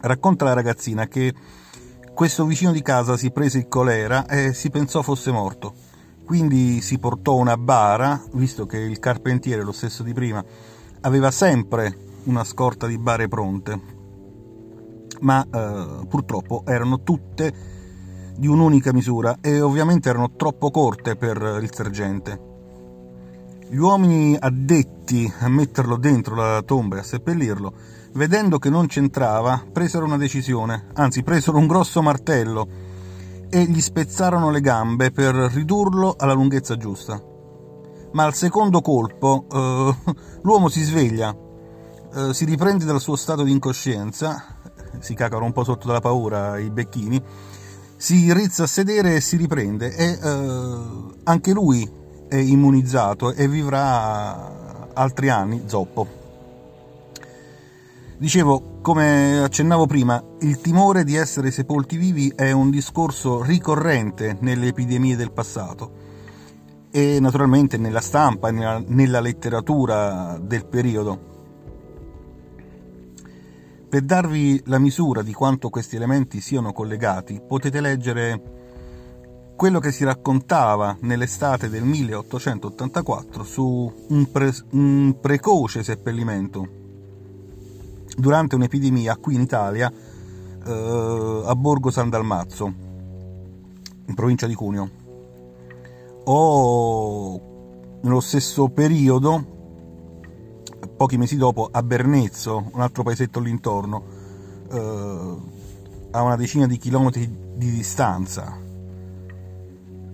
Racconta 0.02 0.44
la 0.44 0.52
ragazzina 0.52 1.06
che 1.06 1.32
questo 2.12 2.44
vicino 2.44 2.72
di 2.72 2.82
casa 2.82 3.16
si 3.16 3.30
prese 3.30 3.58
il 3.58 3.68
colera 3.68 4.26
e 4.26 4.52
si 4.52 4.68
pensò 4.68 5.00
fosse 5.00 5.30
morto. 5.30 5.72
quindi 6.24 6.80
si 6.80 6.98
portò 6.98 7.34
una 7.36 7.56
bara, 7.56 8.22
visto 8.32 8.64
che 8.64 8.78
il 8.78 8.98
carpentiere, 8.98 9.62
lo 9.62 9.72
stesso 9.72 10.02
di 10.02 10.12
prima, 10.12 10.42
aveva 11.02 11.30
sempre 11.30 11.94
una 12.24 12.44
scorta 12.44 12.86
di 12.86 12.96
bare 12.96 13.28
pronte, 13.28 13.80
ma 15.20 15.44
eh, 15.44 16.06
purtroppo 16.06 16.62
erano 16.66 17.02
tutte 17.02 17.52
di 18.36 18.46
un'unica 18.46 18.92
misura 18.92 19.38
e 19.40 19.60
ovviamente 19.60 20.08
erano 20.08 20.32
troppo 20.34 20.70
corte 20.70 21.16
per 21.16 21.58
il 21.60 21.72
sergente. 21.72 22.51
Gli 23.72 23.78
uomini 23.78 24.36
addetti 24.38 25.32
a 25.40 25.48
metterlo 25.48 25.96
dentro 25.96 26.34
la 26.34 26.60
tomba 26.60 26.96
e 26.96 26.98
a 26.98 27.02
seppellirlo, 27.02 27.72
vedendo 28.12 28.58
che 28.58 28.68
non 28.68 28.86
c'entrava, 28.86 29.64
presero 29.72 30.04
una 30.04 30.18
decisione, 30.18 30.88
anzi 30.92 31.22
presero 31.22 31.56
un 31.56 31.66
grosso 31.66 32.02
martello 32.02 32.68
e 33.48 33.64
gli 33.64 33.80
spezzarono 33.80 34.50
le 34.50 34.60
gambe 34.60 35.10
per 35.10 35.34
ridurlo 35.34 36.16
alla 36.18 36.34
lunghezza 36.34 36.76
giusta. 36.76 37.18
Ma 38.12 38.24
al 38.24 38.34
secondo 38.34 38.82
colpo 38.82 39.46
eh, 39.50 39.96
l'uomo 40.42 40.68
si 40.68 40.82
sveglia, 40.82 41.34
eh, 42.14 42.34
si 42.34 42.44
riprende 42.44 42.84
dal 42.84 43.00
suo 43.00 43.16
stato 43.16 43.42
di 43.42 43.52
incoscienza, 43.52 44.58
si 44.98 45.14
cacano 45.14 45.46
un 45.46 45.52
po' 45.52 45.64
sotto 45.64 45.86
dalla 45.86 46.00
paura 46.00 46.58
i 46.58 46.68
becchini, 46.68 47.22
si 47.96 48.30
rizza 48.34 48.64
a 48.64 48.66
sedere 48.66 49.14
e 49.14 49.22
si 49.22 49.38
riprende 49.38 49.96
e 49.96 50.18
eh, 50.22 50.78
anche 51.24 51.52
lui 51.52 52.00
è 52.32 52.36
immunizzato 52.36 53.34
e 53.34 53.46
vivrà 53.46 54.88
altri 54.94 55.28
anni 55.28 55.64
zoppo. 55.66 56.20
Dicevo, 58.16 58.78
come 58.80 59.42
accennavo 59.42 59.84
prima, 59.84 60.22
il 60.40 60.58
timore 60.62 61.04
di 61.04 61.14
essere 61.14 61.50
sepolti 61.50 61.98
vivi 61.98 62.32
è 62.34 62.50
un 62.50 62.70
discorso 62.70 63.42
ricorrente 63.42 64.38
nelle 64.40 64.68
epidemie 64.68 65.14
del 65.14 65.30
passato 65.30 66.00
e 66.90 67.18
naturalmente 67.20 67.76
nella 67.76 68.00
stampa 68.00 68.48
e 68.48 68.52
nella, 68.52 68.82
nella 68.86 69.20
letteratura 69.20 70.38
del 70.40 70.64
periodo. 70.64 71.30
Per 73.90 74.00
darvi 74.00 74.62
la 74.66 74.78
misura 74.78 75.20
di 75.20 75.34
quanto 75.34 75.68
questi 75.68 75.96
elementi 75.96 76.40
siano 76.40 76.72
collegati, 76.72 77.42
potete 77.46 77.82
leggere 77.82 78.61
quello 79.56 79.78
che 79.78 79.92
si 79.92 80.04
raccontava 80.04 80.96
nell'estate 81.00 81.68
del 81.68 81.84
1884 81.84 83.44
su 83.44 83.92
un, 84.08 84.30
pre- 84.30 84.54
un 84.70 85.16
precoce 85.20 85.82
seppellimento 85.82 86.80
durante 88.16 88.54
un'epidemia 88.54 89.16
qui 89.16 89.34
in 89.34 89.42
Italia 89.42 89.92
eh, 90.64 91.42
a 91.44 91.54
Borgo 91.56 91.90
San 91.90 92.08
Dalmazzo, 92.08 92.72
in 94.06 94.14
provincia 94.14 94.46
di 94.46 94.54
Cuneo. 94.54 94.90
O 96.24 97.40
nello 98.02 98.20
stesso 98.20 98.68
periodo, 98.68 99.44
pochi 100.96 101.16
mesi 101.16 101.36
dopo, 101.36 101.68
a 101.70 101.82
Bernezzo, 101.82 102.70
un 102.72 102.80
altro 102.80 103.02
paesetto 103.02 103.38
all'intorno, 103.38 104.04
eh, 104.70 105.36
a 106.10 106.22
una 106.22 106.36
decina 106.36 106.66
di 106.66 106.78
chilometri 106.78 107.28
di 107.56 107.70
distanza. 107.70 108.70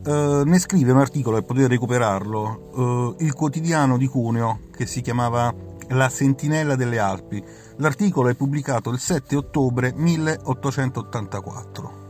Eh, 0.09 0.43
ne 0.47 0.59
scrive 0.59 0.93
un 0.93 1.01
articolo 1.01 1.37
e 1.37 1.43
potete 1.43 1.69
recuperarlo, 1.69 3.17
eh, 3.19 3.25
il 3.25 3.35
quotidiano 3.35 3.99
di 3.99 4.07
Cuneo 4.07 4.61
che 4.75 4.87
si 4.87 5.03
chiamava 5.03 5.55
La 5.89 6.09
Sentinella 6.09 6.77
delle 6.77 6.99
Alpi, 6.99 7.45
L'articolo 7.77 8.31
è 8.31 8.35
pubblicato 8.35 8.91
il 8.91 8.99
7 8.99 9.37
ottobre 9.37 9.93
1884. 9.95 12.07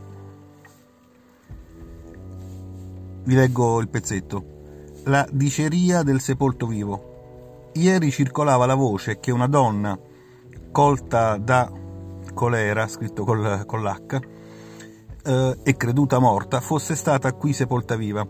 Vi 3.25 3.35
leggo 3.35 3.81
il 3.81 3.89
pezzetto. 3.89 4.45
La 5.03 5.27
diceria 5.29 6.01
del 6.01 6.21
sepolto 6.21 6.67
vivo. 6.67 7.71
Ieri 7.73 8.11
circolava 8.11 8.65
la 8.65 8.75
voce 8.75 9.19
che 9.19 9.31
una 9.31 9.47
donna 9.47 9.99
colta 10.71 11.35
da 11.35 11.69
colera, 12.33 12.87
scritto 12.87 13.25
col, 13.25 13.65
con 13.65 13.83
l'H, 13.83 14.38
eh, 15.29 15.57
e 15.61 15.77
creduta 15.77 16.17
morta, 16.17 16.59
fosse 16.59 16.95
stata 16.95 17.31
qui 17.33 17.53
sepolta 17.53 17.95
viva, 17.95 18.27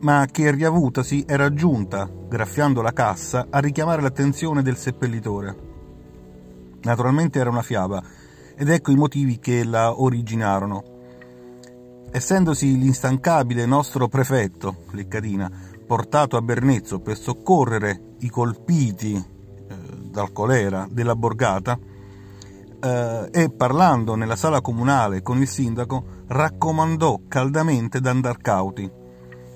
ma 0.00 0.26
che 0.28 0.50
riavutasi 0.50 1.24
era 1.24 1.52
giunta, 1.52 2.10
graffiando 2.28 2.82
la 2.82 2.92
cassa, 2.92 3.46
a 3.48 3.60
richiamare 3.60 4.02
l'attenzione 4.02 4.62
del 4.62 4.76
seppellitore. 4.76 5.70
Naturalmente 6.82 7.38
era 7.38 7.50
una 7.50 7.62
fiaba, 7.62 8.02
ed 8.56 8.68
ecco 8.68 8.90
i 8.90 8.96
motivi 8.96 9.38
che 9.38 9.62
la 9.62 10.00
originarono. 10.00 10.82
Essendosi 12.10 12.76
l'instancabile 12.76 13.64
nostro 13.64 14.08
prefetto, 14.08 14.82
Leccatina, 14.90 15.48
portato 15.86 16.36
a 16.36 16.42
Bernezzo 16.42 16.98
per 16.98 17.16
soccorrere 17.16 18.16
i 18.18 18.28
colpiti 18.28 19.14
eh, 19.14 19.74
dal 20.10 20.32
colera 20.32 20.88
della 20.90 21.14
borgata, 21.14 21.78
eh, 22.82 23.28
e 23.30 23.50
parlando 23.50 24.16
nella 24.16 24.34
sala 24.34 24.60
comunale 24.60 25.22
con 25.22 25.40
il 25.40 25.48
sindaco, 25.48 26.24
raccomandò 26.26 27.20
caldamente 27.28 28.00
d'andar 28.00 28.38
cauti, 28.38 28.90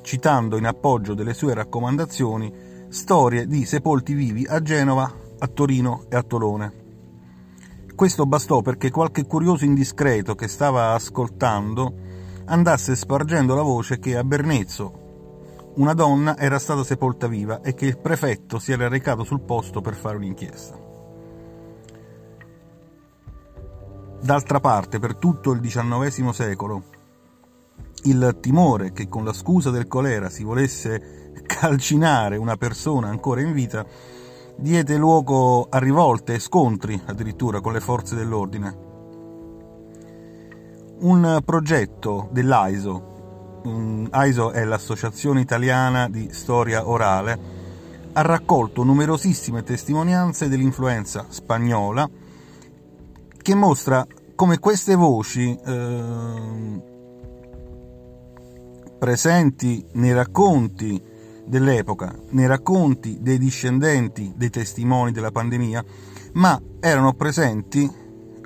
citando 0.02 0.56
in 0.56 0.66
appoggio 0.66 1.14
delle 1.14 1.34
sue 1.34 1.54
raccomandazioni 1.54 2.52
storie 2.88 3.46
di 3.46 3.64
sepolti 3.64 4.14
vivi 4.14 4.46
a 4.46 4.62
Genova, 4.62 5.12
a 5.38 5.46
Torino 5.48 6.04
e 6.08 6.16
a 6.16 6.22
Tolone. 6.22 6.84
Questo 7.94 8.26
bastò 8.26 8.62
perché 8.62 8.90
qualche 8.90 9.26
curioso 9.26 9.64
indiscreto 9.64 10.34
che 10.34 10.48
stava 10.48 10.92
ascoltando 10.92 12.04
andasse 12.44 12.94
spargendo 12.94 13.54
la 13.54 13.62
voce 13.62 13.98
che 13.98 14.16
a 14.16 14.22
Bernezzo 14.22 15.04
una 15.76 15.94
donna 15.94 16.38
era 16.38 16.58
stata 16.58 16.84
sepolta 16.84 17.26
viva 17.26 17.60
e 17.60 17.74
che 17.74 17.86
il 17.86 17.98
prefetto 17.98 18.58
si 18.58 18.72
era 18.72 18.88
recato 18.88 19.24
sul 19.24 19.40
posto 19.40 19.80
per 19.80 19.94
fare 19.94 20.16
un'inchiesta. 20.16 20.85
D'altra 24.20 24.60
parte, 24.60 24.98
per 24.98 25.16
tutto 25.16 25.52
il 25.52 25.60
XIX 25.60 26.30
secolo, 26.30 26.82
il 28.04 28.38
timore 28.40 28.92
che 28.92 29.08
con 29.08 29.24
la 29.24 29.32
scusa 29.32 29.70
del 29.70 29.86
colera 29.86 30.30
si 30.30 30.44
volesse 30.44 31.32
calcinare 31.44 32.36
una 32.36 32.56
persona 32.56 33.08
ancora 33.08 33.40
in 33.40 33.52
vita 33.52 33.84
diede 34.56 34.96
luogo 34.96 35.66
a 35.68 35.78
rivolte 35.78 36.34
e 36.34 36.38
scontri 36.38 37.00
addirittura 37.04 37.60
con 37.60 37.72
le 37.72 37.80
forze 37.80 38.14
dell'ordine. 38.14 38.84
Un 40.98 41.40
progetto 41.44 42.28
dell'AISO, 42.32 43.14
AISO 44.10 44.50
è 44.52 44.64
l'Associazione 44.64 45.40
Italiana 45.40 46.08
di 46.08 46.32
Storia 46.32 46.88
Orale, 46.88 47.38
ha 48.12 48.22
raccolto 48.22 48.82
numerosissime 48.82 49.62
testimonianze 49.62 50.48
dell'influenza 50.48 51.26
spagnola 51.28 52.08
che 53.46 53.54
mostra 53.54 54.04
come 54.34 54.58
queste 54.58 54.96
voci 54.96 55.56
eh, 55.56 56.82
presenti 58.98 59.86
nei 59.92 60.12
racconti 60.12 61.00
dell'epoca, 61.44 62.12
nei 62.30 62.48
racconti 62.48 63.18
dei 63.20 63.38
discendenti 63.38 64.32
dei 64.34 64.50
testimoni 64.50 65.12
della 65.12 65.30
pandemia, 65.30 65.84
ma 66.32 66.60
erano 66.80 67.12
presenti 67.12 67.88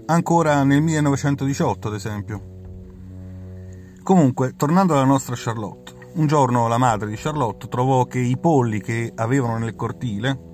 ancora 0.04 0.64
nel 0.64 0.82
1918, 0.82 1.88
ad 1.88 1.94
esempio. 1.94 2.42
Comunque, 4.02 4.52
tornando 4.54 4.92
alla 4.92 5.04
nostra 5.04 5.34
Charlotte, 5.34 5.94
un 6.16 6.26
giorno 6.26 6.68
la 6.68 6.76
madre 6.76 7.08
di 7.08 7.16
Charlotte 7.16 7.68
trovò 7.68 8.04
che 8.04 8.18
i 8.18 8.36
polli 8.36 8.82
che 8.82 9.10
avevano 9.14 9.56
nel 9.56 9.74
cortile 9.74 10.48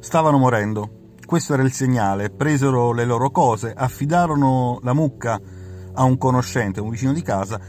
stavano 0.00 0.38
morendo. 0.38 0.98
Questo 1.30 1.54
era 1.54 1.62
il 1.62 1.72
segnale, 1.72 2.28
presero 2.28 2.92
le 2.92 3.04
loro 3.04 3.30
cose, 3.30 3.72
affidarono 3.72 4.80
la 4.82 4.92
mucca 4.92 5.40
a 5.92 6.02
un 6.02 6.18
conoscente, 6.18 6.80
un 6.80 6.90
vicino 6.90 7.12
di 7.12 7.22
casa, 7.22 7.60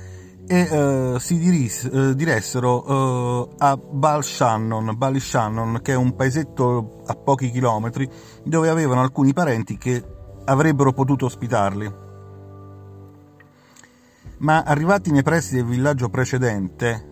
e 0.47 0.61
uh, 0.63 1.19
si 1.19 1.37
diris, 1.37 1.87
uh, 1.91 2.13
diressero 2.15 2.91
uh, 2.91 3.53
a 3.59 3.77
Balshannon, 3.77 4.97
Ballyshannon, 4.97 5.79
che 5.83 5.91
è 5.91 5.95
un 5.95 6.15
paesetto 6.15 7.03
a 7.05 7.13
pochi 7.13 7.51
chilometri, 7.51 8.09
dove 8.43 8.67
avevano 8.67 9.01
alcuni 9.01 9.31
parenti 9.31 9.77
che 9.77 10.03
avrebbero 10.45 10.91
potuto 10.91 11.27
ospitarli. 11.27 11.93
Ma 14.37 14.63
arrivati 14.63 15.11
nei 15.11 15.21
pressi 15.21 15.53
del 15.53 15.65
villaggio 15.65 16.09
precedente, 16.09 17.09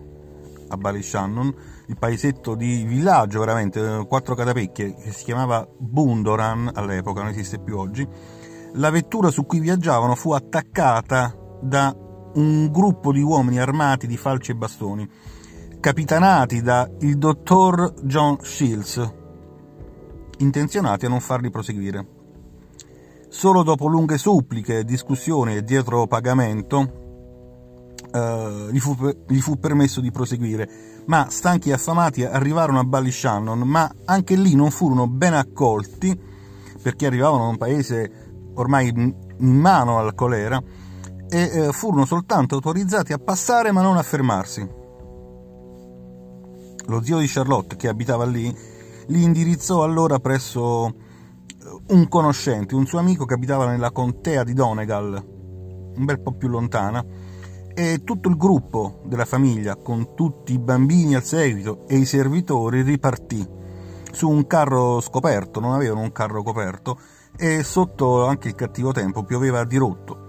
a 0.66 0.76
Ballyshannon, 0.76 1.54
il 1.90 1.98
paesetto 1.98 2.54
di 2.54 2.84
villaggio 2.84 3.40
veramente, 3.40 4.06
quattro 4.06 4.36
catapecchie, 4.36 4.94
che 4.94 5.10
si 5.10 5.24
chiamava 5.24 5.68
Bundoran 5.76 6.70
all'epoca, 6.72 7.20
non 7.20 7.30
esiste 7.30 7.58
più 7.58 7.76
oggi, 7.76 8.06
la 8.74 8.90
vettura 8.90 9.32
su 9.32 9.44
cui 9.44 9.58
viaggiavano 9.58 10.14
fu 10.14 10.30
attaccata 10.30 11.36
da 11.60 11.92
un 12.34 12.70
gruppo 12.70 13.10
di 13.10 13.20
uomini 13.20 13.58
armati 13.58 14.06
di 14.06 14.16
falci 14.16 14.52
e 14.52 14.54
bastoni, 14.54 15.10
capitanati 15.80 16.62
da 16.62 16.88
il 17.00 17.18
dottor 17.18 17.92
John 18.02 18.38
Shields, 18.40 19.14
intenzionati 20.38 21.06
a 21.06 21.08
non 21.08 21.18
farli 21.18 21.50
proseguire. 21.50 22.06
Solo 23.28 23.64
dopo 23.64 23.88
lunghe 23.88 24.16
suppliche, 24.16 24.84
discussioni 24.84 25.56
e 25.56 25.64
dietro 25.64 26.06
pagamento, 26.06 27.09
eh, 28.12 28.68
gli, 28.70 28.78
fu, 28.78 28.96
gli, 29.28 29.40
fu, 29.40 29.58
permesso 29.58 30.00
di 30.00 30.10
proseguire, 30.10 30.68
ma 31.06 31.28
stanchi 31.30 31.70
e 31.70 31.74
affamati 31.74 32.24
arrivarono 32.24 32.80
a 32.80 32.84
Ballyshannon, 32.84 33.60
ma 33.60 33.90
anche 34.04 34.36
lì 34.36 34.54
non 34.54 34.70
furono 34.70 35.06
ben 35.06 35.34
accolti 35.34 36.18
perché 36.82 37.06
arrivavano 37.06 37.44
da 37.44 37.48
un 37.50 37.56
paese 37.56 38.12
ormai 38.54 38.88
in 38.88 39.14
mano 39.38 39.98
al 39.98 40.14
colera 40.14 40.60
e 41.28 41.42
eh, 41.42 41.72
furono 41.72 42.04
soltanto 42.04 42.56
autorizzati 42.56 43.12
a 43.12 43.18
passare 43.18 43.70
ma 43.72 43.82
non 43.82 43.96
a 43.96 44.02
fermarsi. 44.02 44.78
Lo 46.86 47.02
zio 47.02 47.18
di 47.18 47.26
Charlotte, 47.28 47.76
che 47.76 47.86
abitava 47.86 48.26
lì, 48.26 48.52
li 49.06 49.22
indirizzò 49.22 49.84
allora 49.84 50.18
presso 50.18 50.88
eh, 50.88 50.92
un 51.88 52.08
conoscente, 52.08 52.74
un 52.74 52.86
suo 52.86 52.98
amico 52.98 53.24
che 53.26 53.34
abitava 53.34 53.66
nella 53.66 53.92
contea 53.92 54.42
di 54.42 54.54
Donegal, 54.54 55.24
un 55.94 56.04
bel 56.04 56.20
po' 56.20 56.32
più 56.32 56.48
lontana, 56.48 57.04
e 57.74 58.02
tutto 58.04 58.28
il 58.28 58.36
gruppo 58.36 59.02
della 59.04 59.24
famiglia, 59.24 59.76
con 59.76 60.14
tutti 60.14 60.52
i 60.52 60.58
bambini 60.58 61.14
al 61.14 61.24
seguito 61.24 61.86
e 61.86 61.96
i 61.96 62.04
servitori, 62.04 62.82
ripartì 62.82 63.46
su 64.12 64.28
un 64.28 64.46
carro 64.46 65.00
scoperto, 65.00 65.60
non 65.60 65.72
avevano 65.72 66.00
un 66.00 66.12
carro 66.12 66.42
coperto, 66.42 66.98
e 67.36 67.62
sotto 67.62 68.26
anche 68.26 68.48
il 68.48 68.54
cattivo 68.54 68.92
tempo 68.92 69.22
pioveva 69.22 69.60
a 69.60 69.64
dirotto. 69.64 70.28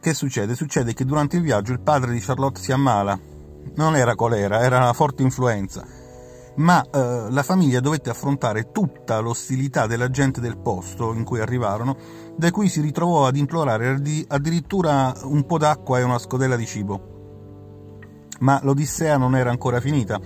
Che 0.00 0.14
succede? 0.14 0.54
Succede 0.54 0.94
che 0.94 1.04
durante 1.04 1.36
il 1.36 1.42
viaggio 1.42 1.72
il 1.72 1.80
padre 1.80 2.12
di 2.12 2.20
Charlotte 2.20 2.60
si 2.60 2.72
ammala. 2.72 3.18
Non 3.74 3.96
era 3.96 4.14
colera, 4.14 4.60
era 4.60 4.78
una 4.78 4.92
forte 4.92 5.22
influenza. 5.22 5.84
Ma 6.60 6.84
eh, 6.84 7.30
la 7.30 7.42
famiglia 7.42 7.80
dovette 7.80 8.10
affrontare 8.10 8.70
tutta 8.70 9.18
l'ostilità 9.20 9.86
della 9.86 10.10
gente 10.10 10.42
del 10.42 10.58
posto 10.58 11.14
in 11.14 11.24
cui 11.24 11.40
arrivarono, 11.40 11.96
da 12.36 12.50
cui 12.50 12.68
si 12.68 12.82
ritrovò 12.82 13.26
ad 13.26 13.36
implorare 13.36 13.98
addirittura 14.28 15.14
un 15.22 15.46
po' 15.46 15.56
d'acqua 15.56 15.98
e 15.98 16.02
una 16.02 16.18
scodella 16.18 16.56
di 16.56 16.66
cibo. 16.66 17.98
Ma 18.40 18.60
l'Odissea 18.62 19.16
non 19.16 19.36
era 19.36 19.48
ancora 19.48 19.80
finita, 19.80 20.20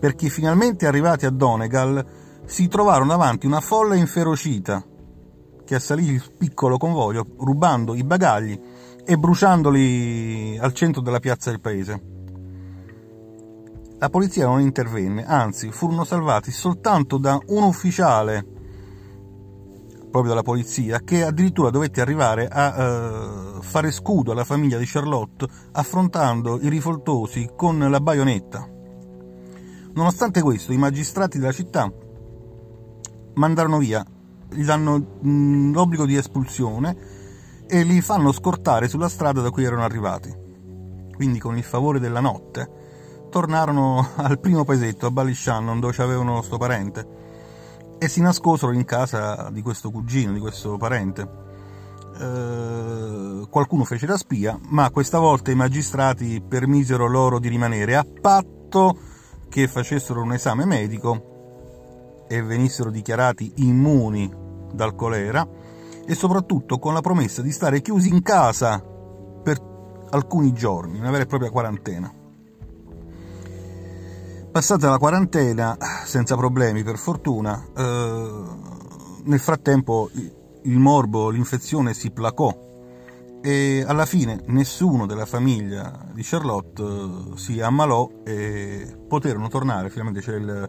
perché 0.00 0.28
finalmente 0.30 0.88
arrivati 0.88 1.26
a 1.26 1.30
Donegal 1.30 2.04
si 2.44 2.66
trovarono 2.66 3.10
davanti 3.10 3.46
una 3.46 3.60
folla 3.60 3.94
inferocita 3.94 4.84
che 5.64 5.74
assalì 5.76 6.06
il 6.06 6.24
piccolo 6.36 6.76
convoglio 6.76 7.24
rubando 7.38 7.94
i 7.94 8.02
bagagli 8.02 8.60
e 9.04 9.16
bruciandoli 9.16 10.58
al 10.60 10.72
centro 10.72 11.00
della 11.00 11.20
piazza 11.20 11.50
del 11.50 11.60
paese. 11.60 12.11
La 14.02 14.10
polizia 14.10 14.46
non 14.46 14.60
intervenne, 14.60 15.24
anzi 15.24 15.70
furono 15.70 16.02
salvati 16.02 16.50
soltanto 16.50 17.18
da 17.18 17.38
un 17.46 17.62
ufficiale 17.62 18.44
proprio 20.10 20.32
della 20.32 20.42
polizia 20.42 20.98
che 21.04 21.22
addirittura 21.22 21.70
dovette 21.70 22.00
arrivare 22.00 22.48
a 22.48 23.58
uh, 23.58 23.62
fare 23.62 23.92
scudo 23.92 24.32
alla 24.32 24.42
famiglia 24.42 24.76
di 24.76 24.86
Charlotte 24.86 25.46
affrontando 25.70 26.58
i 26.60 26.68
rivoltosi 26.68 27.50
con 27.54 27.78
la 27.78 28.00
baionetta. 28.00 28.68
Nonostante 29.94 30.42
questo, 30.42 30.72
i 30.72 30.78
magistrati 30.78 31.38
della 31.38 31.52
città 31.52 31.88
mandarono 33.34 33.78
via 33.78 34.04
gli 34.50 34.64
danno 34.64 35.20
mm, 35.24 35.72
l'obbligo 35.72 36.06
di 36.06 36.16
espulsione 36.16 36.96
e 37.68 37.84
li 37.84 38.00
fanno 38.00 38.32
scortare 38.32 38.88
sulla 38.88 39.08
strada 39.08 39.42
da 39.42 39.50
cui 39.50 39.62
erano 39.62 39.84
arrivati. 39.84 40.34
Quindi 41.14 41.38
con 41.38 41.56
il 41.56 41.62
favore 41.62 42.00
della 42.00 42.18
notte 42.18 42.81
tornarono 43.32 44.10
al 44.16 44.38
primo 44.38 44.62
paesetto, 44.64 45.06
a 45.06 45.10
Ballyshannon, 45.10 45.80
dove 45.80 45.94
avevano 46.02 46.42
sto 46.42 46.58
parente, 46.58 47.06
e 47.98 48.08
si 48.08 48.20
nascosero 48.20 48.72
in 48.72 48.84
casa 48.84 49.48
di 49.50 49.62
questo 49.62 49.90
cugino, 49.90 50.32
di 50.32 50.38
questo 50.38 50.76
parente. 50.76 51.40
Eh, 52.20 53.46
qualcuno 53.48 53.84
fece 53.84 54.04
da 54.04 54.18
spia, 54.18 54.58
ma 54.68 54.90
questa 54.90 55.18
volta 55.18 55.50
i 55.50 55.54
magistrati 55.54 56.42
permisero 56.46 57.08
loro 57.08 57.38
di 57.38 57.48
rimanere 57.48 57.96
a 57.96 58.04
patto 58.20 58.98
che 59.48 59.66
facessero 59.66 60.20
un 60.20 60.34
esame 60.34 60.66
medico 60.66 62.24
e 62.28 62.42
venissero 62.42 62.90
dichiarati 62.90 63.52
immuni 63.56 64.30
dal 64.72 64.94
colera 64.94 65.46
e 66.04 66.14
soprattutto 66.14 66.78
con 66.78 66.92
la 66.92 67.00
promessa 67.00 67.40
di 67.40 67.52
stare 67.52 67.80
chiusi 67.80 68.08
in 68.08 68.22
casa 68.22 68.78
per 68.80 69.58
alcuni 70.10 70.52
giorni, 70.52 70.98
una 70.98 71.10
vera 71.10 71.22
e 71.22 71.26
propria 71.26 71.50
quarantena. 71.50 72.21
Passata 74.52 74.90
la 74.90 74.98
quarantena, 74.98 75.78
senza 76.04 76.36
problemi 76.36 76.82
per 76.82 76.98
fortuna, 76.98 77.68
eh, 77.74 78.42
nel 79.24 79.40
frattempo 79.40 80.10
il 80.64 80.78
morbo, 80.78 81.30
l'infezione 81.30 81.94
si 81.94 82.10
placò 82.10 82.54
e 83.40 83.82
alla 83.86 84.04
fine 84.04 84.42
nessuno 84.48 85.06
della 85.06 85.24
famiglia 85.24 86.06
di 86.12 86.22
Charlotte 86.22 86.82
eh, 86.82 87.36
si 87.38 87.62
ammalò 87.62 88.08
e 88.26 88.94
poterono 89.08 89.48
tornare, 89.48 89.88
finalmente 89.88 90.20
c'è 90.20 90.36
il, 90.36 90.68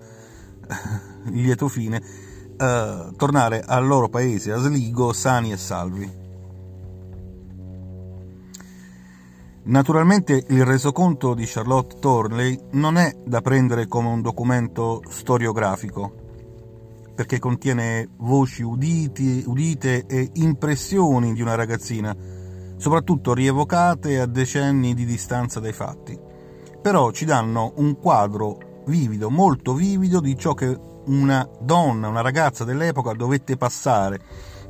il 1.34 1.42
lieto 1.42 1.68
fine, 1.68 2.02
eh, 2.58 3.10
tornare 3.18 3.64
al 3.66 3.86
loro 3.86 4.08
paese, 4.08 4.54
a 4.54 4.60
Sligo, 4.60 5.12
sani 5.12 5.52
e 5.52 5.58
salvi. 5.58 6.23
Naturalmente 9.66 10.44
il 10.50 10.66
resoconto 10.66 11.34
di 11.34 11.46
Charlotte 11.46 11.98
Thornley 11.98 12.60
non 12.72 12.98
è 12.98 13.16
da 13.24 13.40
prendere 13.40 13.88
come 13.88 14.10
un 14.10 14.22
documento 14.22 15.02
storiografico, 15.08 16.12
perché 17.16 17.40
contiene 17.40 18.10
voci 18.18 18.62
uditi, 18.62 19.42
udite 19.48 20.06
e 20.06 20.32
impressioni 20.34 21.32
di 21.32 21.42
una 21.42 21.56
ragazzina, 21.56 22.14
soprattutto 22.76 23.34
rievocate 23.34 24.20
a 24.20 24.26
decenni 24.26 24.94
di 24.94 25.06
distanza 25.06 25.62
dai 25.62 25.72
fatti. 25.72 26.20
Però 26.82 27.12
ci 27.12 27.24
danno 27.24 27.72
un 27.78 27.98
quadro 27.98 28.84
vivido, 28.88 29.30
molto 29.30 29.74
vivido, 29.74 30.20
di 30.20 30.38
ciò 30.38 30.54
che 30.54 30.78
una 31.06 31.48
donna, 31.62 32.10
una 32.10 32.22
ragazza 32.22 32.66
dell'epoca 32.66 33.14
dovette 33.14 33.56
passare, 33.56 34.20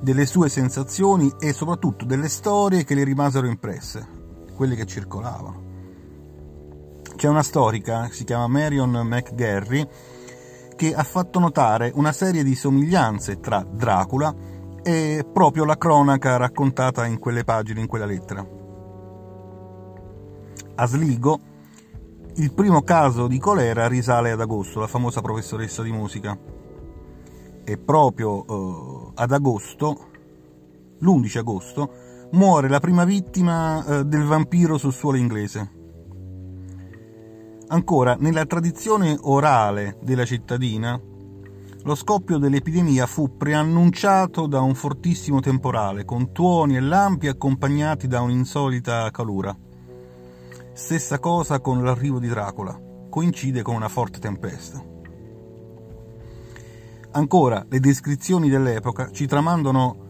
delle 0.02 0.28
sue 0.28 0.50
sensazioni 0.50 1.34
e 1.40 1.52
soprattutto 1.52 2.06
delle 2.06 2.30
storie 2.30 2.84
che 2.84 2.94
le 2.94 3.04
rimasero 3.04 3.48
impresse, 3.48 4.22
quelle 4.54 4.76
che 4.76 4.86
circolavano. 4.86 5.72
C'è 7.16 7.28
una 7.28 7.44
storica, 7.44 8.10
si 8.12 8.24
chiama 8.24 8.48
Marion 8.48 8.92
McGarry, 8.92 9.88
che 10.76 10.94
ha 10.94 11.04
fatto 11.04 11.40
notare 11.40 11.92
una 11.94 12.12
serie 12.12 12.44
di 12.44 12.56
somiglianze 12.56 13.40
tra 13.40 13.66
Dracula 13.70 14.34
e 14.84 15.26
proprio 15.32 15.64
la 15.64 15.78
cronaca 15.78 16.36
raccontata 16.38 17.06
in 17.06 17.20
quelle 17.20 17.44
pagine, 17.44 17.80
in 17.80 17.88
quella 17.88 18.06
lettera. 18.06 18.46
A 20.76 20.86
Sligo, 20.86 21.40
il 22.36 22.52
primo 22.52 22.82
caso 22.82 23.28
di 23.28 23.38
colera 23.38 23.88
risale 23.88 24.32
ad 24.32 24.42
agosto, 24.42 24.80
la 24.80 24.88
famosa 24.88 25.22
professoressa 25.22 25.84
di 25.84 25.92
musica. 25.92 26.38
E 27.64 27.78
proprio 27.78 28.46
eh, 28.46 29.12
ad 29.16 29.32
agosto, 29.32 30.08
l'11 30.98 31.38
agosto, 31.38 31.94
muore 32.34 32.68
la 32.68 32.80
prima 32.80 33.04
vittima 33.04 33.86
eh, 33.86 34.06
del 34.06 34.24
vampiro 34.24 34.78
sul 34.78 34.94
suolo 34.94 35.18
inglese. 35.18 35.82
Ancora, 37.68 38.16
nella 38.20 38.46
tradizione 38.46 39.18
orale 39.22 39.98
della 40.02 40.26
cittadina, 40.26 41.00
lo 41.86 41.96
scoppio 41.96 42.38
dell'epidemia 42.38 43.06
fu 43.08 43.36
preannunciato 43.36 44.48
da 44.48 44.62
un 44.62 44.74
fortissimo 44.74 45.40
temporale, 45.42 46.06
con 46.06 46.32
tuoni 46.32 46.76
e 46.76 46.80
lampi 46.80 47.28
accompagnati 47.28 48.08
da 48.08 48.22
un'insolita 48.22 49.10
calura. 49.12 49.56
Stessa 50.74 51.20
cosa 51.20 51.60
con 51.60 51.84
l'arrivo 51.84 52.20
di 52.20 52.28
Dracula, 52.28 52.80
coincide 53.10 53.62
con 53.62 53.76
una 53.76 53.90
forte 53.90 54.20
tempesta. 54.20 54.84
Ancora, 57.12 57.66
le 57.68 57.80
descrizioni 57.80 58.50
dell'epoca 58.50 59.12
ci 59.12 59.28
tramandano 59.28 60.04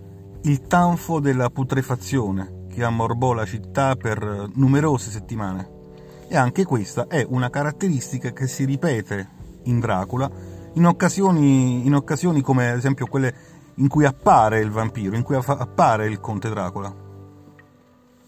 il 0.45 0.67
tanfo 0.67 1.19
della 1.19 1.49
putrefazione 1.49 2.65
che 2.67 2.83
ammorbò 2.83 3.33
la 3.33 3.45
città 3.45 3.95
per 3.95 4.49
numerose 4.55 5.09
settimane. 5.09 5.81
E 6.27 6.35
anche 6.35 6.65
questa 6.65 7.07
è 7.07 7.25
una 7.27 7.49
caratteristica 7.49 8.31
che 8.31 8.47
si 8.47 8.65
ripete 8.65 9.29
in 9.63 9.79
Dracula 9.79 10.29
in 10.73 10.85
occasioni, 10.85 11.85
in 11.85 11.95
occasioni 11.95 12.41
come 12.41 12.71
ad 12.71 12.77
esempio 12.77 13.05
quelle 13.05 13.33
in 13.75 13.87
cui 13.87 14.05
appare 14.05 14.59
il 14.59 14.69
vampiro, 14.69 15.15
in 15.15 15.23
cui 15.23 15.35
appare 15.35 16.07
il 16.07 16.19
conte 16.19 16.49
Dracula. 16.49 16.93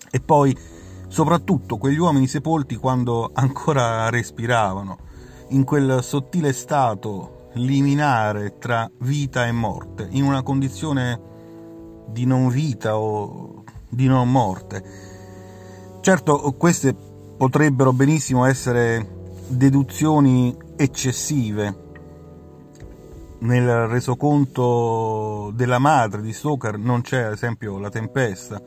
E 0.10 0.20
poi 0.22 0.58
soprattutto 1.08 1.78
quegli 1.78 1.98
uomini 1.98 2.28
sepolti 2.28 2.78
quando 2.78 3.32
ancora 3.36 4.10
respiravano, 4.10 4.98
in 5.50 5.66
quel 5.66 6.02
sottile 6.02 6.54
stato 6.54 7.50
liminare 7.56 8.58
tra 8.58 8.90
vita 9.00 9.46
e 9.48 9.52
morte, 9.52 10.08
in 10.12 10.24
una 10.24 10.44
condizione 10.44 11.34
di 12.08 12.26
non 12.26 12.50
vita 12.50 12.98
o 12.98 13.64
di 13.90 14.08
non 14.08 14.32
morte. 14.32 14.84
Certo, 16.02 16.54
queste 16.58 16.96
potrebbero 17.38 17.92
benissimo 17.92 18.46
essere 18.46 19.34
deduzioni 19.48 20.56
eccessive. 20.76 21.84
Nel 23.40 23.88
resoconto 23.88 25.52
della 25.54 25.80
madre 25.80 26.22
di 26.22 26.34
Stoker 26.34 26.78
non 26.78 27.02
c'è, 27.02 27.22
ad 27.22 27.34
esempio, 27.34 27.78
la 27.78 27.90
tempesta, 27.90 28.62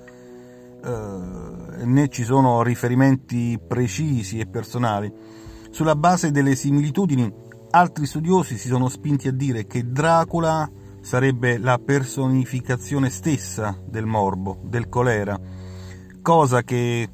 eh, 0.84 1.84
né 1.84 2.08
ci 2.08 2.22
sono 2.22 2.62
riferimenti 2.62 3.58
precisi 3.64 4.38
e 4.38 4.46
personali. 4.46 5.12
Sulla 5.70 5.96
base 5.96 6.30
delle 6.30 6.54
similitudini, 6.54 7.32
altri 7.70 8.06
studiosi 8.06 8.56
si 8.56 8.68
sono 8.68 8.88
spinti 8.88 9.28
a 9.28 9.32
dire 9.32 9.66
che 9.66 9.90
Dracula 9.90 10.70
sarebbe 11.00 11.58
la 11.58 11.78
personificazione 11.78 13.10
stessa 13.10 13.78
del 13.84 14.06
morbo, 14.06 14.58
del 14.64 14.88
colera, 14.88 15.38
cosa 16.22 16.62
che 16.62 17.08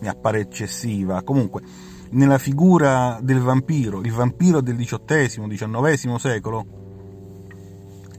mi 0.00 0.08
appare 0.08 0.40
eccessiva. 0.40 1.22
Comunque, 1.22 1.62
nella 2.10 2.38
figura 2.38 3.18
del 3.22 3.40
vampiro, 3.40 4.00
il 4.00 4.12
vampiro 4.12 4.60
del 4.60 4.76
XVIII-XIX 4.76 6.14
secolo, 6.16 6.66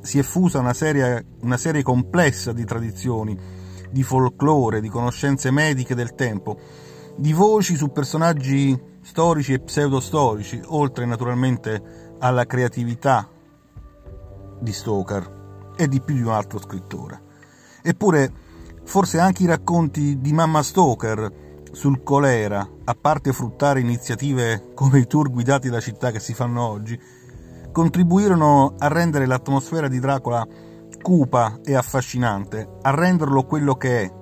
si 0.01 0.19
è 0.19 0.23
fusa 0.23 0.59
una 0.59 0.73
serie, 0.73 1.25
una 1.41 1.57
serie 1.57 1.81
complessa 1.81 2.53
di 2.53 2.65
tradizioni, 2.65 3.37
di 3.89 4.03
folklore, 4.03 4.81
di 4.81 4.89
conoscenze 4.89 5.51
mediche 5.51 5.95
del 5.95 6.13
tempo, 6.13 6.59
di 7.15 7.33
voci 7.33 7.75
su 7.75 7.91
personaggi 7.91 8.77
storici 9.01 9.53
e 9.53 9.59
pseudostorici, 9.59 10.61
oltre 10.65 11.05
naturalmente 11.05 12.04
alla 12.25 12.45
creatività 12.45 13.29
di 14.59 14.73
Stoker 14.73 15.73
e 15.75 15.87
di 15.87 16.01
più 16.01 16.15
di 16.15 16.21
un 16.21 16.29
altro 16.29 16.59
scrittore. 16.59 17.21
Eppure, 17.83 18.31
forse 18.83 19.19
anche 19.19 19.43
i 19.43 19.47
racconti 19.47 20.19
di 20.19 20.33
Mamma 20.33 20.63
Stoker 20.63 21.31
sul 21.71 22.01
colera, 22.01 22.67
a 22.83 22.97
parte 22.99 23.31
fruttare 23.31 23.79
iniziative 23.79 24.71
come 24.73 24.99
i 24.99 25.07
tour 25.07 25.29
guidati 25.29 25.69
da 25.69 25.79
città 25.79 26.09
che 26.09 26.19
si 26.19 26.33
fanno 26.33 26.65
oggi, 26.65 26.99
contribuirono 27.71 28.73
a 28.79 28.87
rendere 28.87 29.27
l'atmosfera 29.27 29.87
di 29.87 29.99
Dracula 29.99 30.47
cupa 31.03 31.59
e 31.63 31.75
affascinante, 31.75 32.77
a 32.81 32.89
renderlo 32.89 33.43
quello 33.43 33.75
che 33.75 34.01
è, 34.01 34.13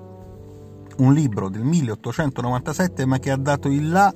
un 0.97 1.13
libro 1.13 1.47
del 1.47 1.63
1897 1.63 3.05
ma 3.05 3.17
che 3.17 3.31
ha 3.31 3.37
dato 3.37 3.69
il 3.69 3.89
là 3.89 4.13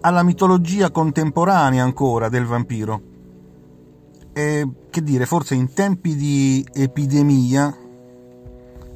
alla 0.00 0.22
mitologia 0.22 0.90
contemporanea 0.90 1.82
ancora 1.82 2.28
del 2.28 2.44
vampiro. 2.44 3.02
E 4.32 4.68
che 4.90 5.02
dire, 5.02 5.26
forse 5.26 5.54
in 5.54 5.72
tempi 5.72 6.14
di 6.14 6.66
epidemia 6.72 7.76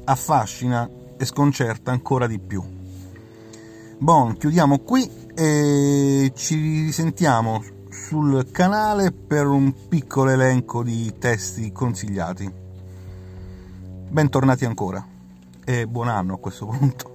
affascina 0.04 0.88
e 1.16 1.24
sconcerta 1.24 1.90
ancora 1.90 2.26
di 2.26 2.38
più. 2.38 2.62
Bon, 3.98 4.36
chiudiamo 4.36 4.80
qui 4.80 5.08
e 5.34 6.32
ci 6.34 6.54
risentiamo 6.56 7.62
sul 7.88 8.50
canale 8.50 9.12
per 9.12 9.46
un 9.46 9.72
piccolo 9.88 10.30
elenco 10.30 10.82
di 10.82 11.14
testi 11.18 11.72
consigliati. 11.72 12.50
Bentornati 14.08 14.64
ancora 14.64 15.06
e 15.64 15.86
buon 15.86 16.08
anno 16.08 16.34
a 16.34 16.38
questo 16.38 16.66
punto. 16.66 17.11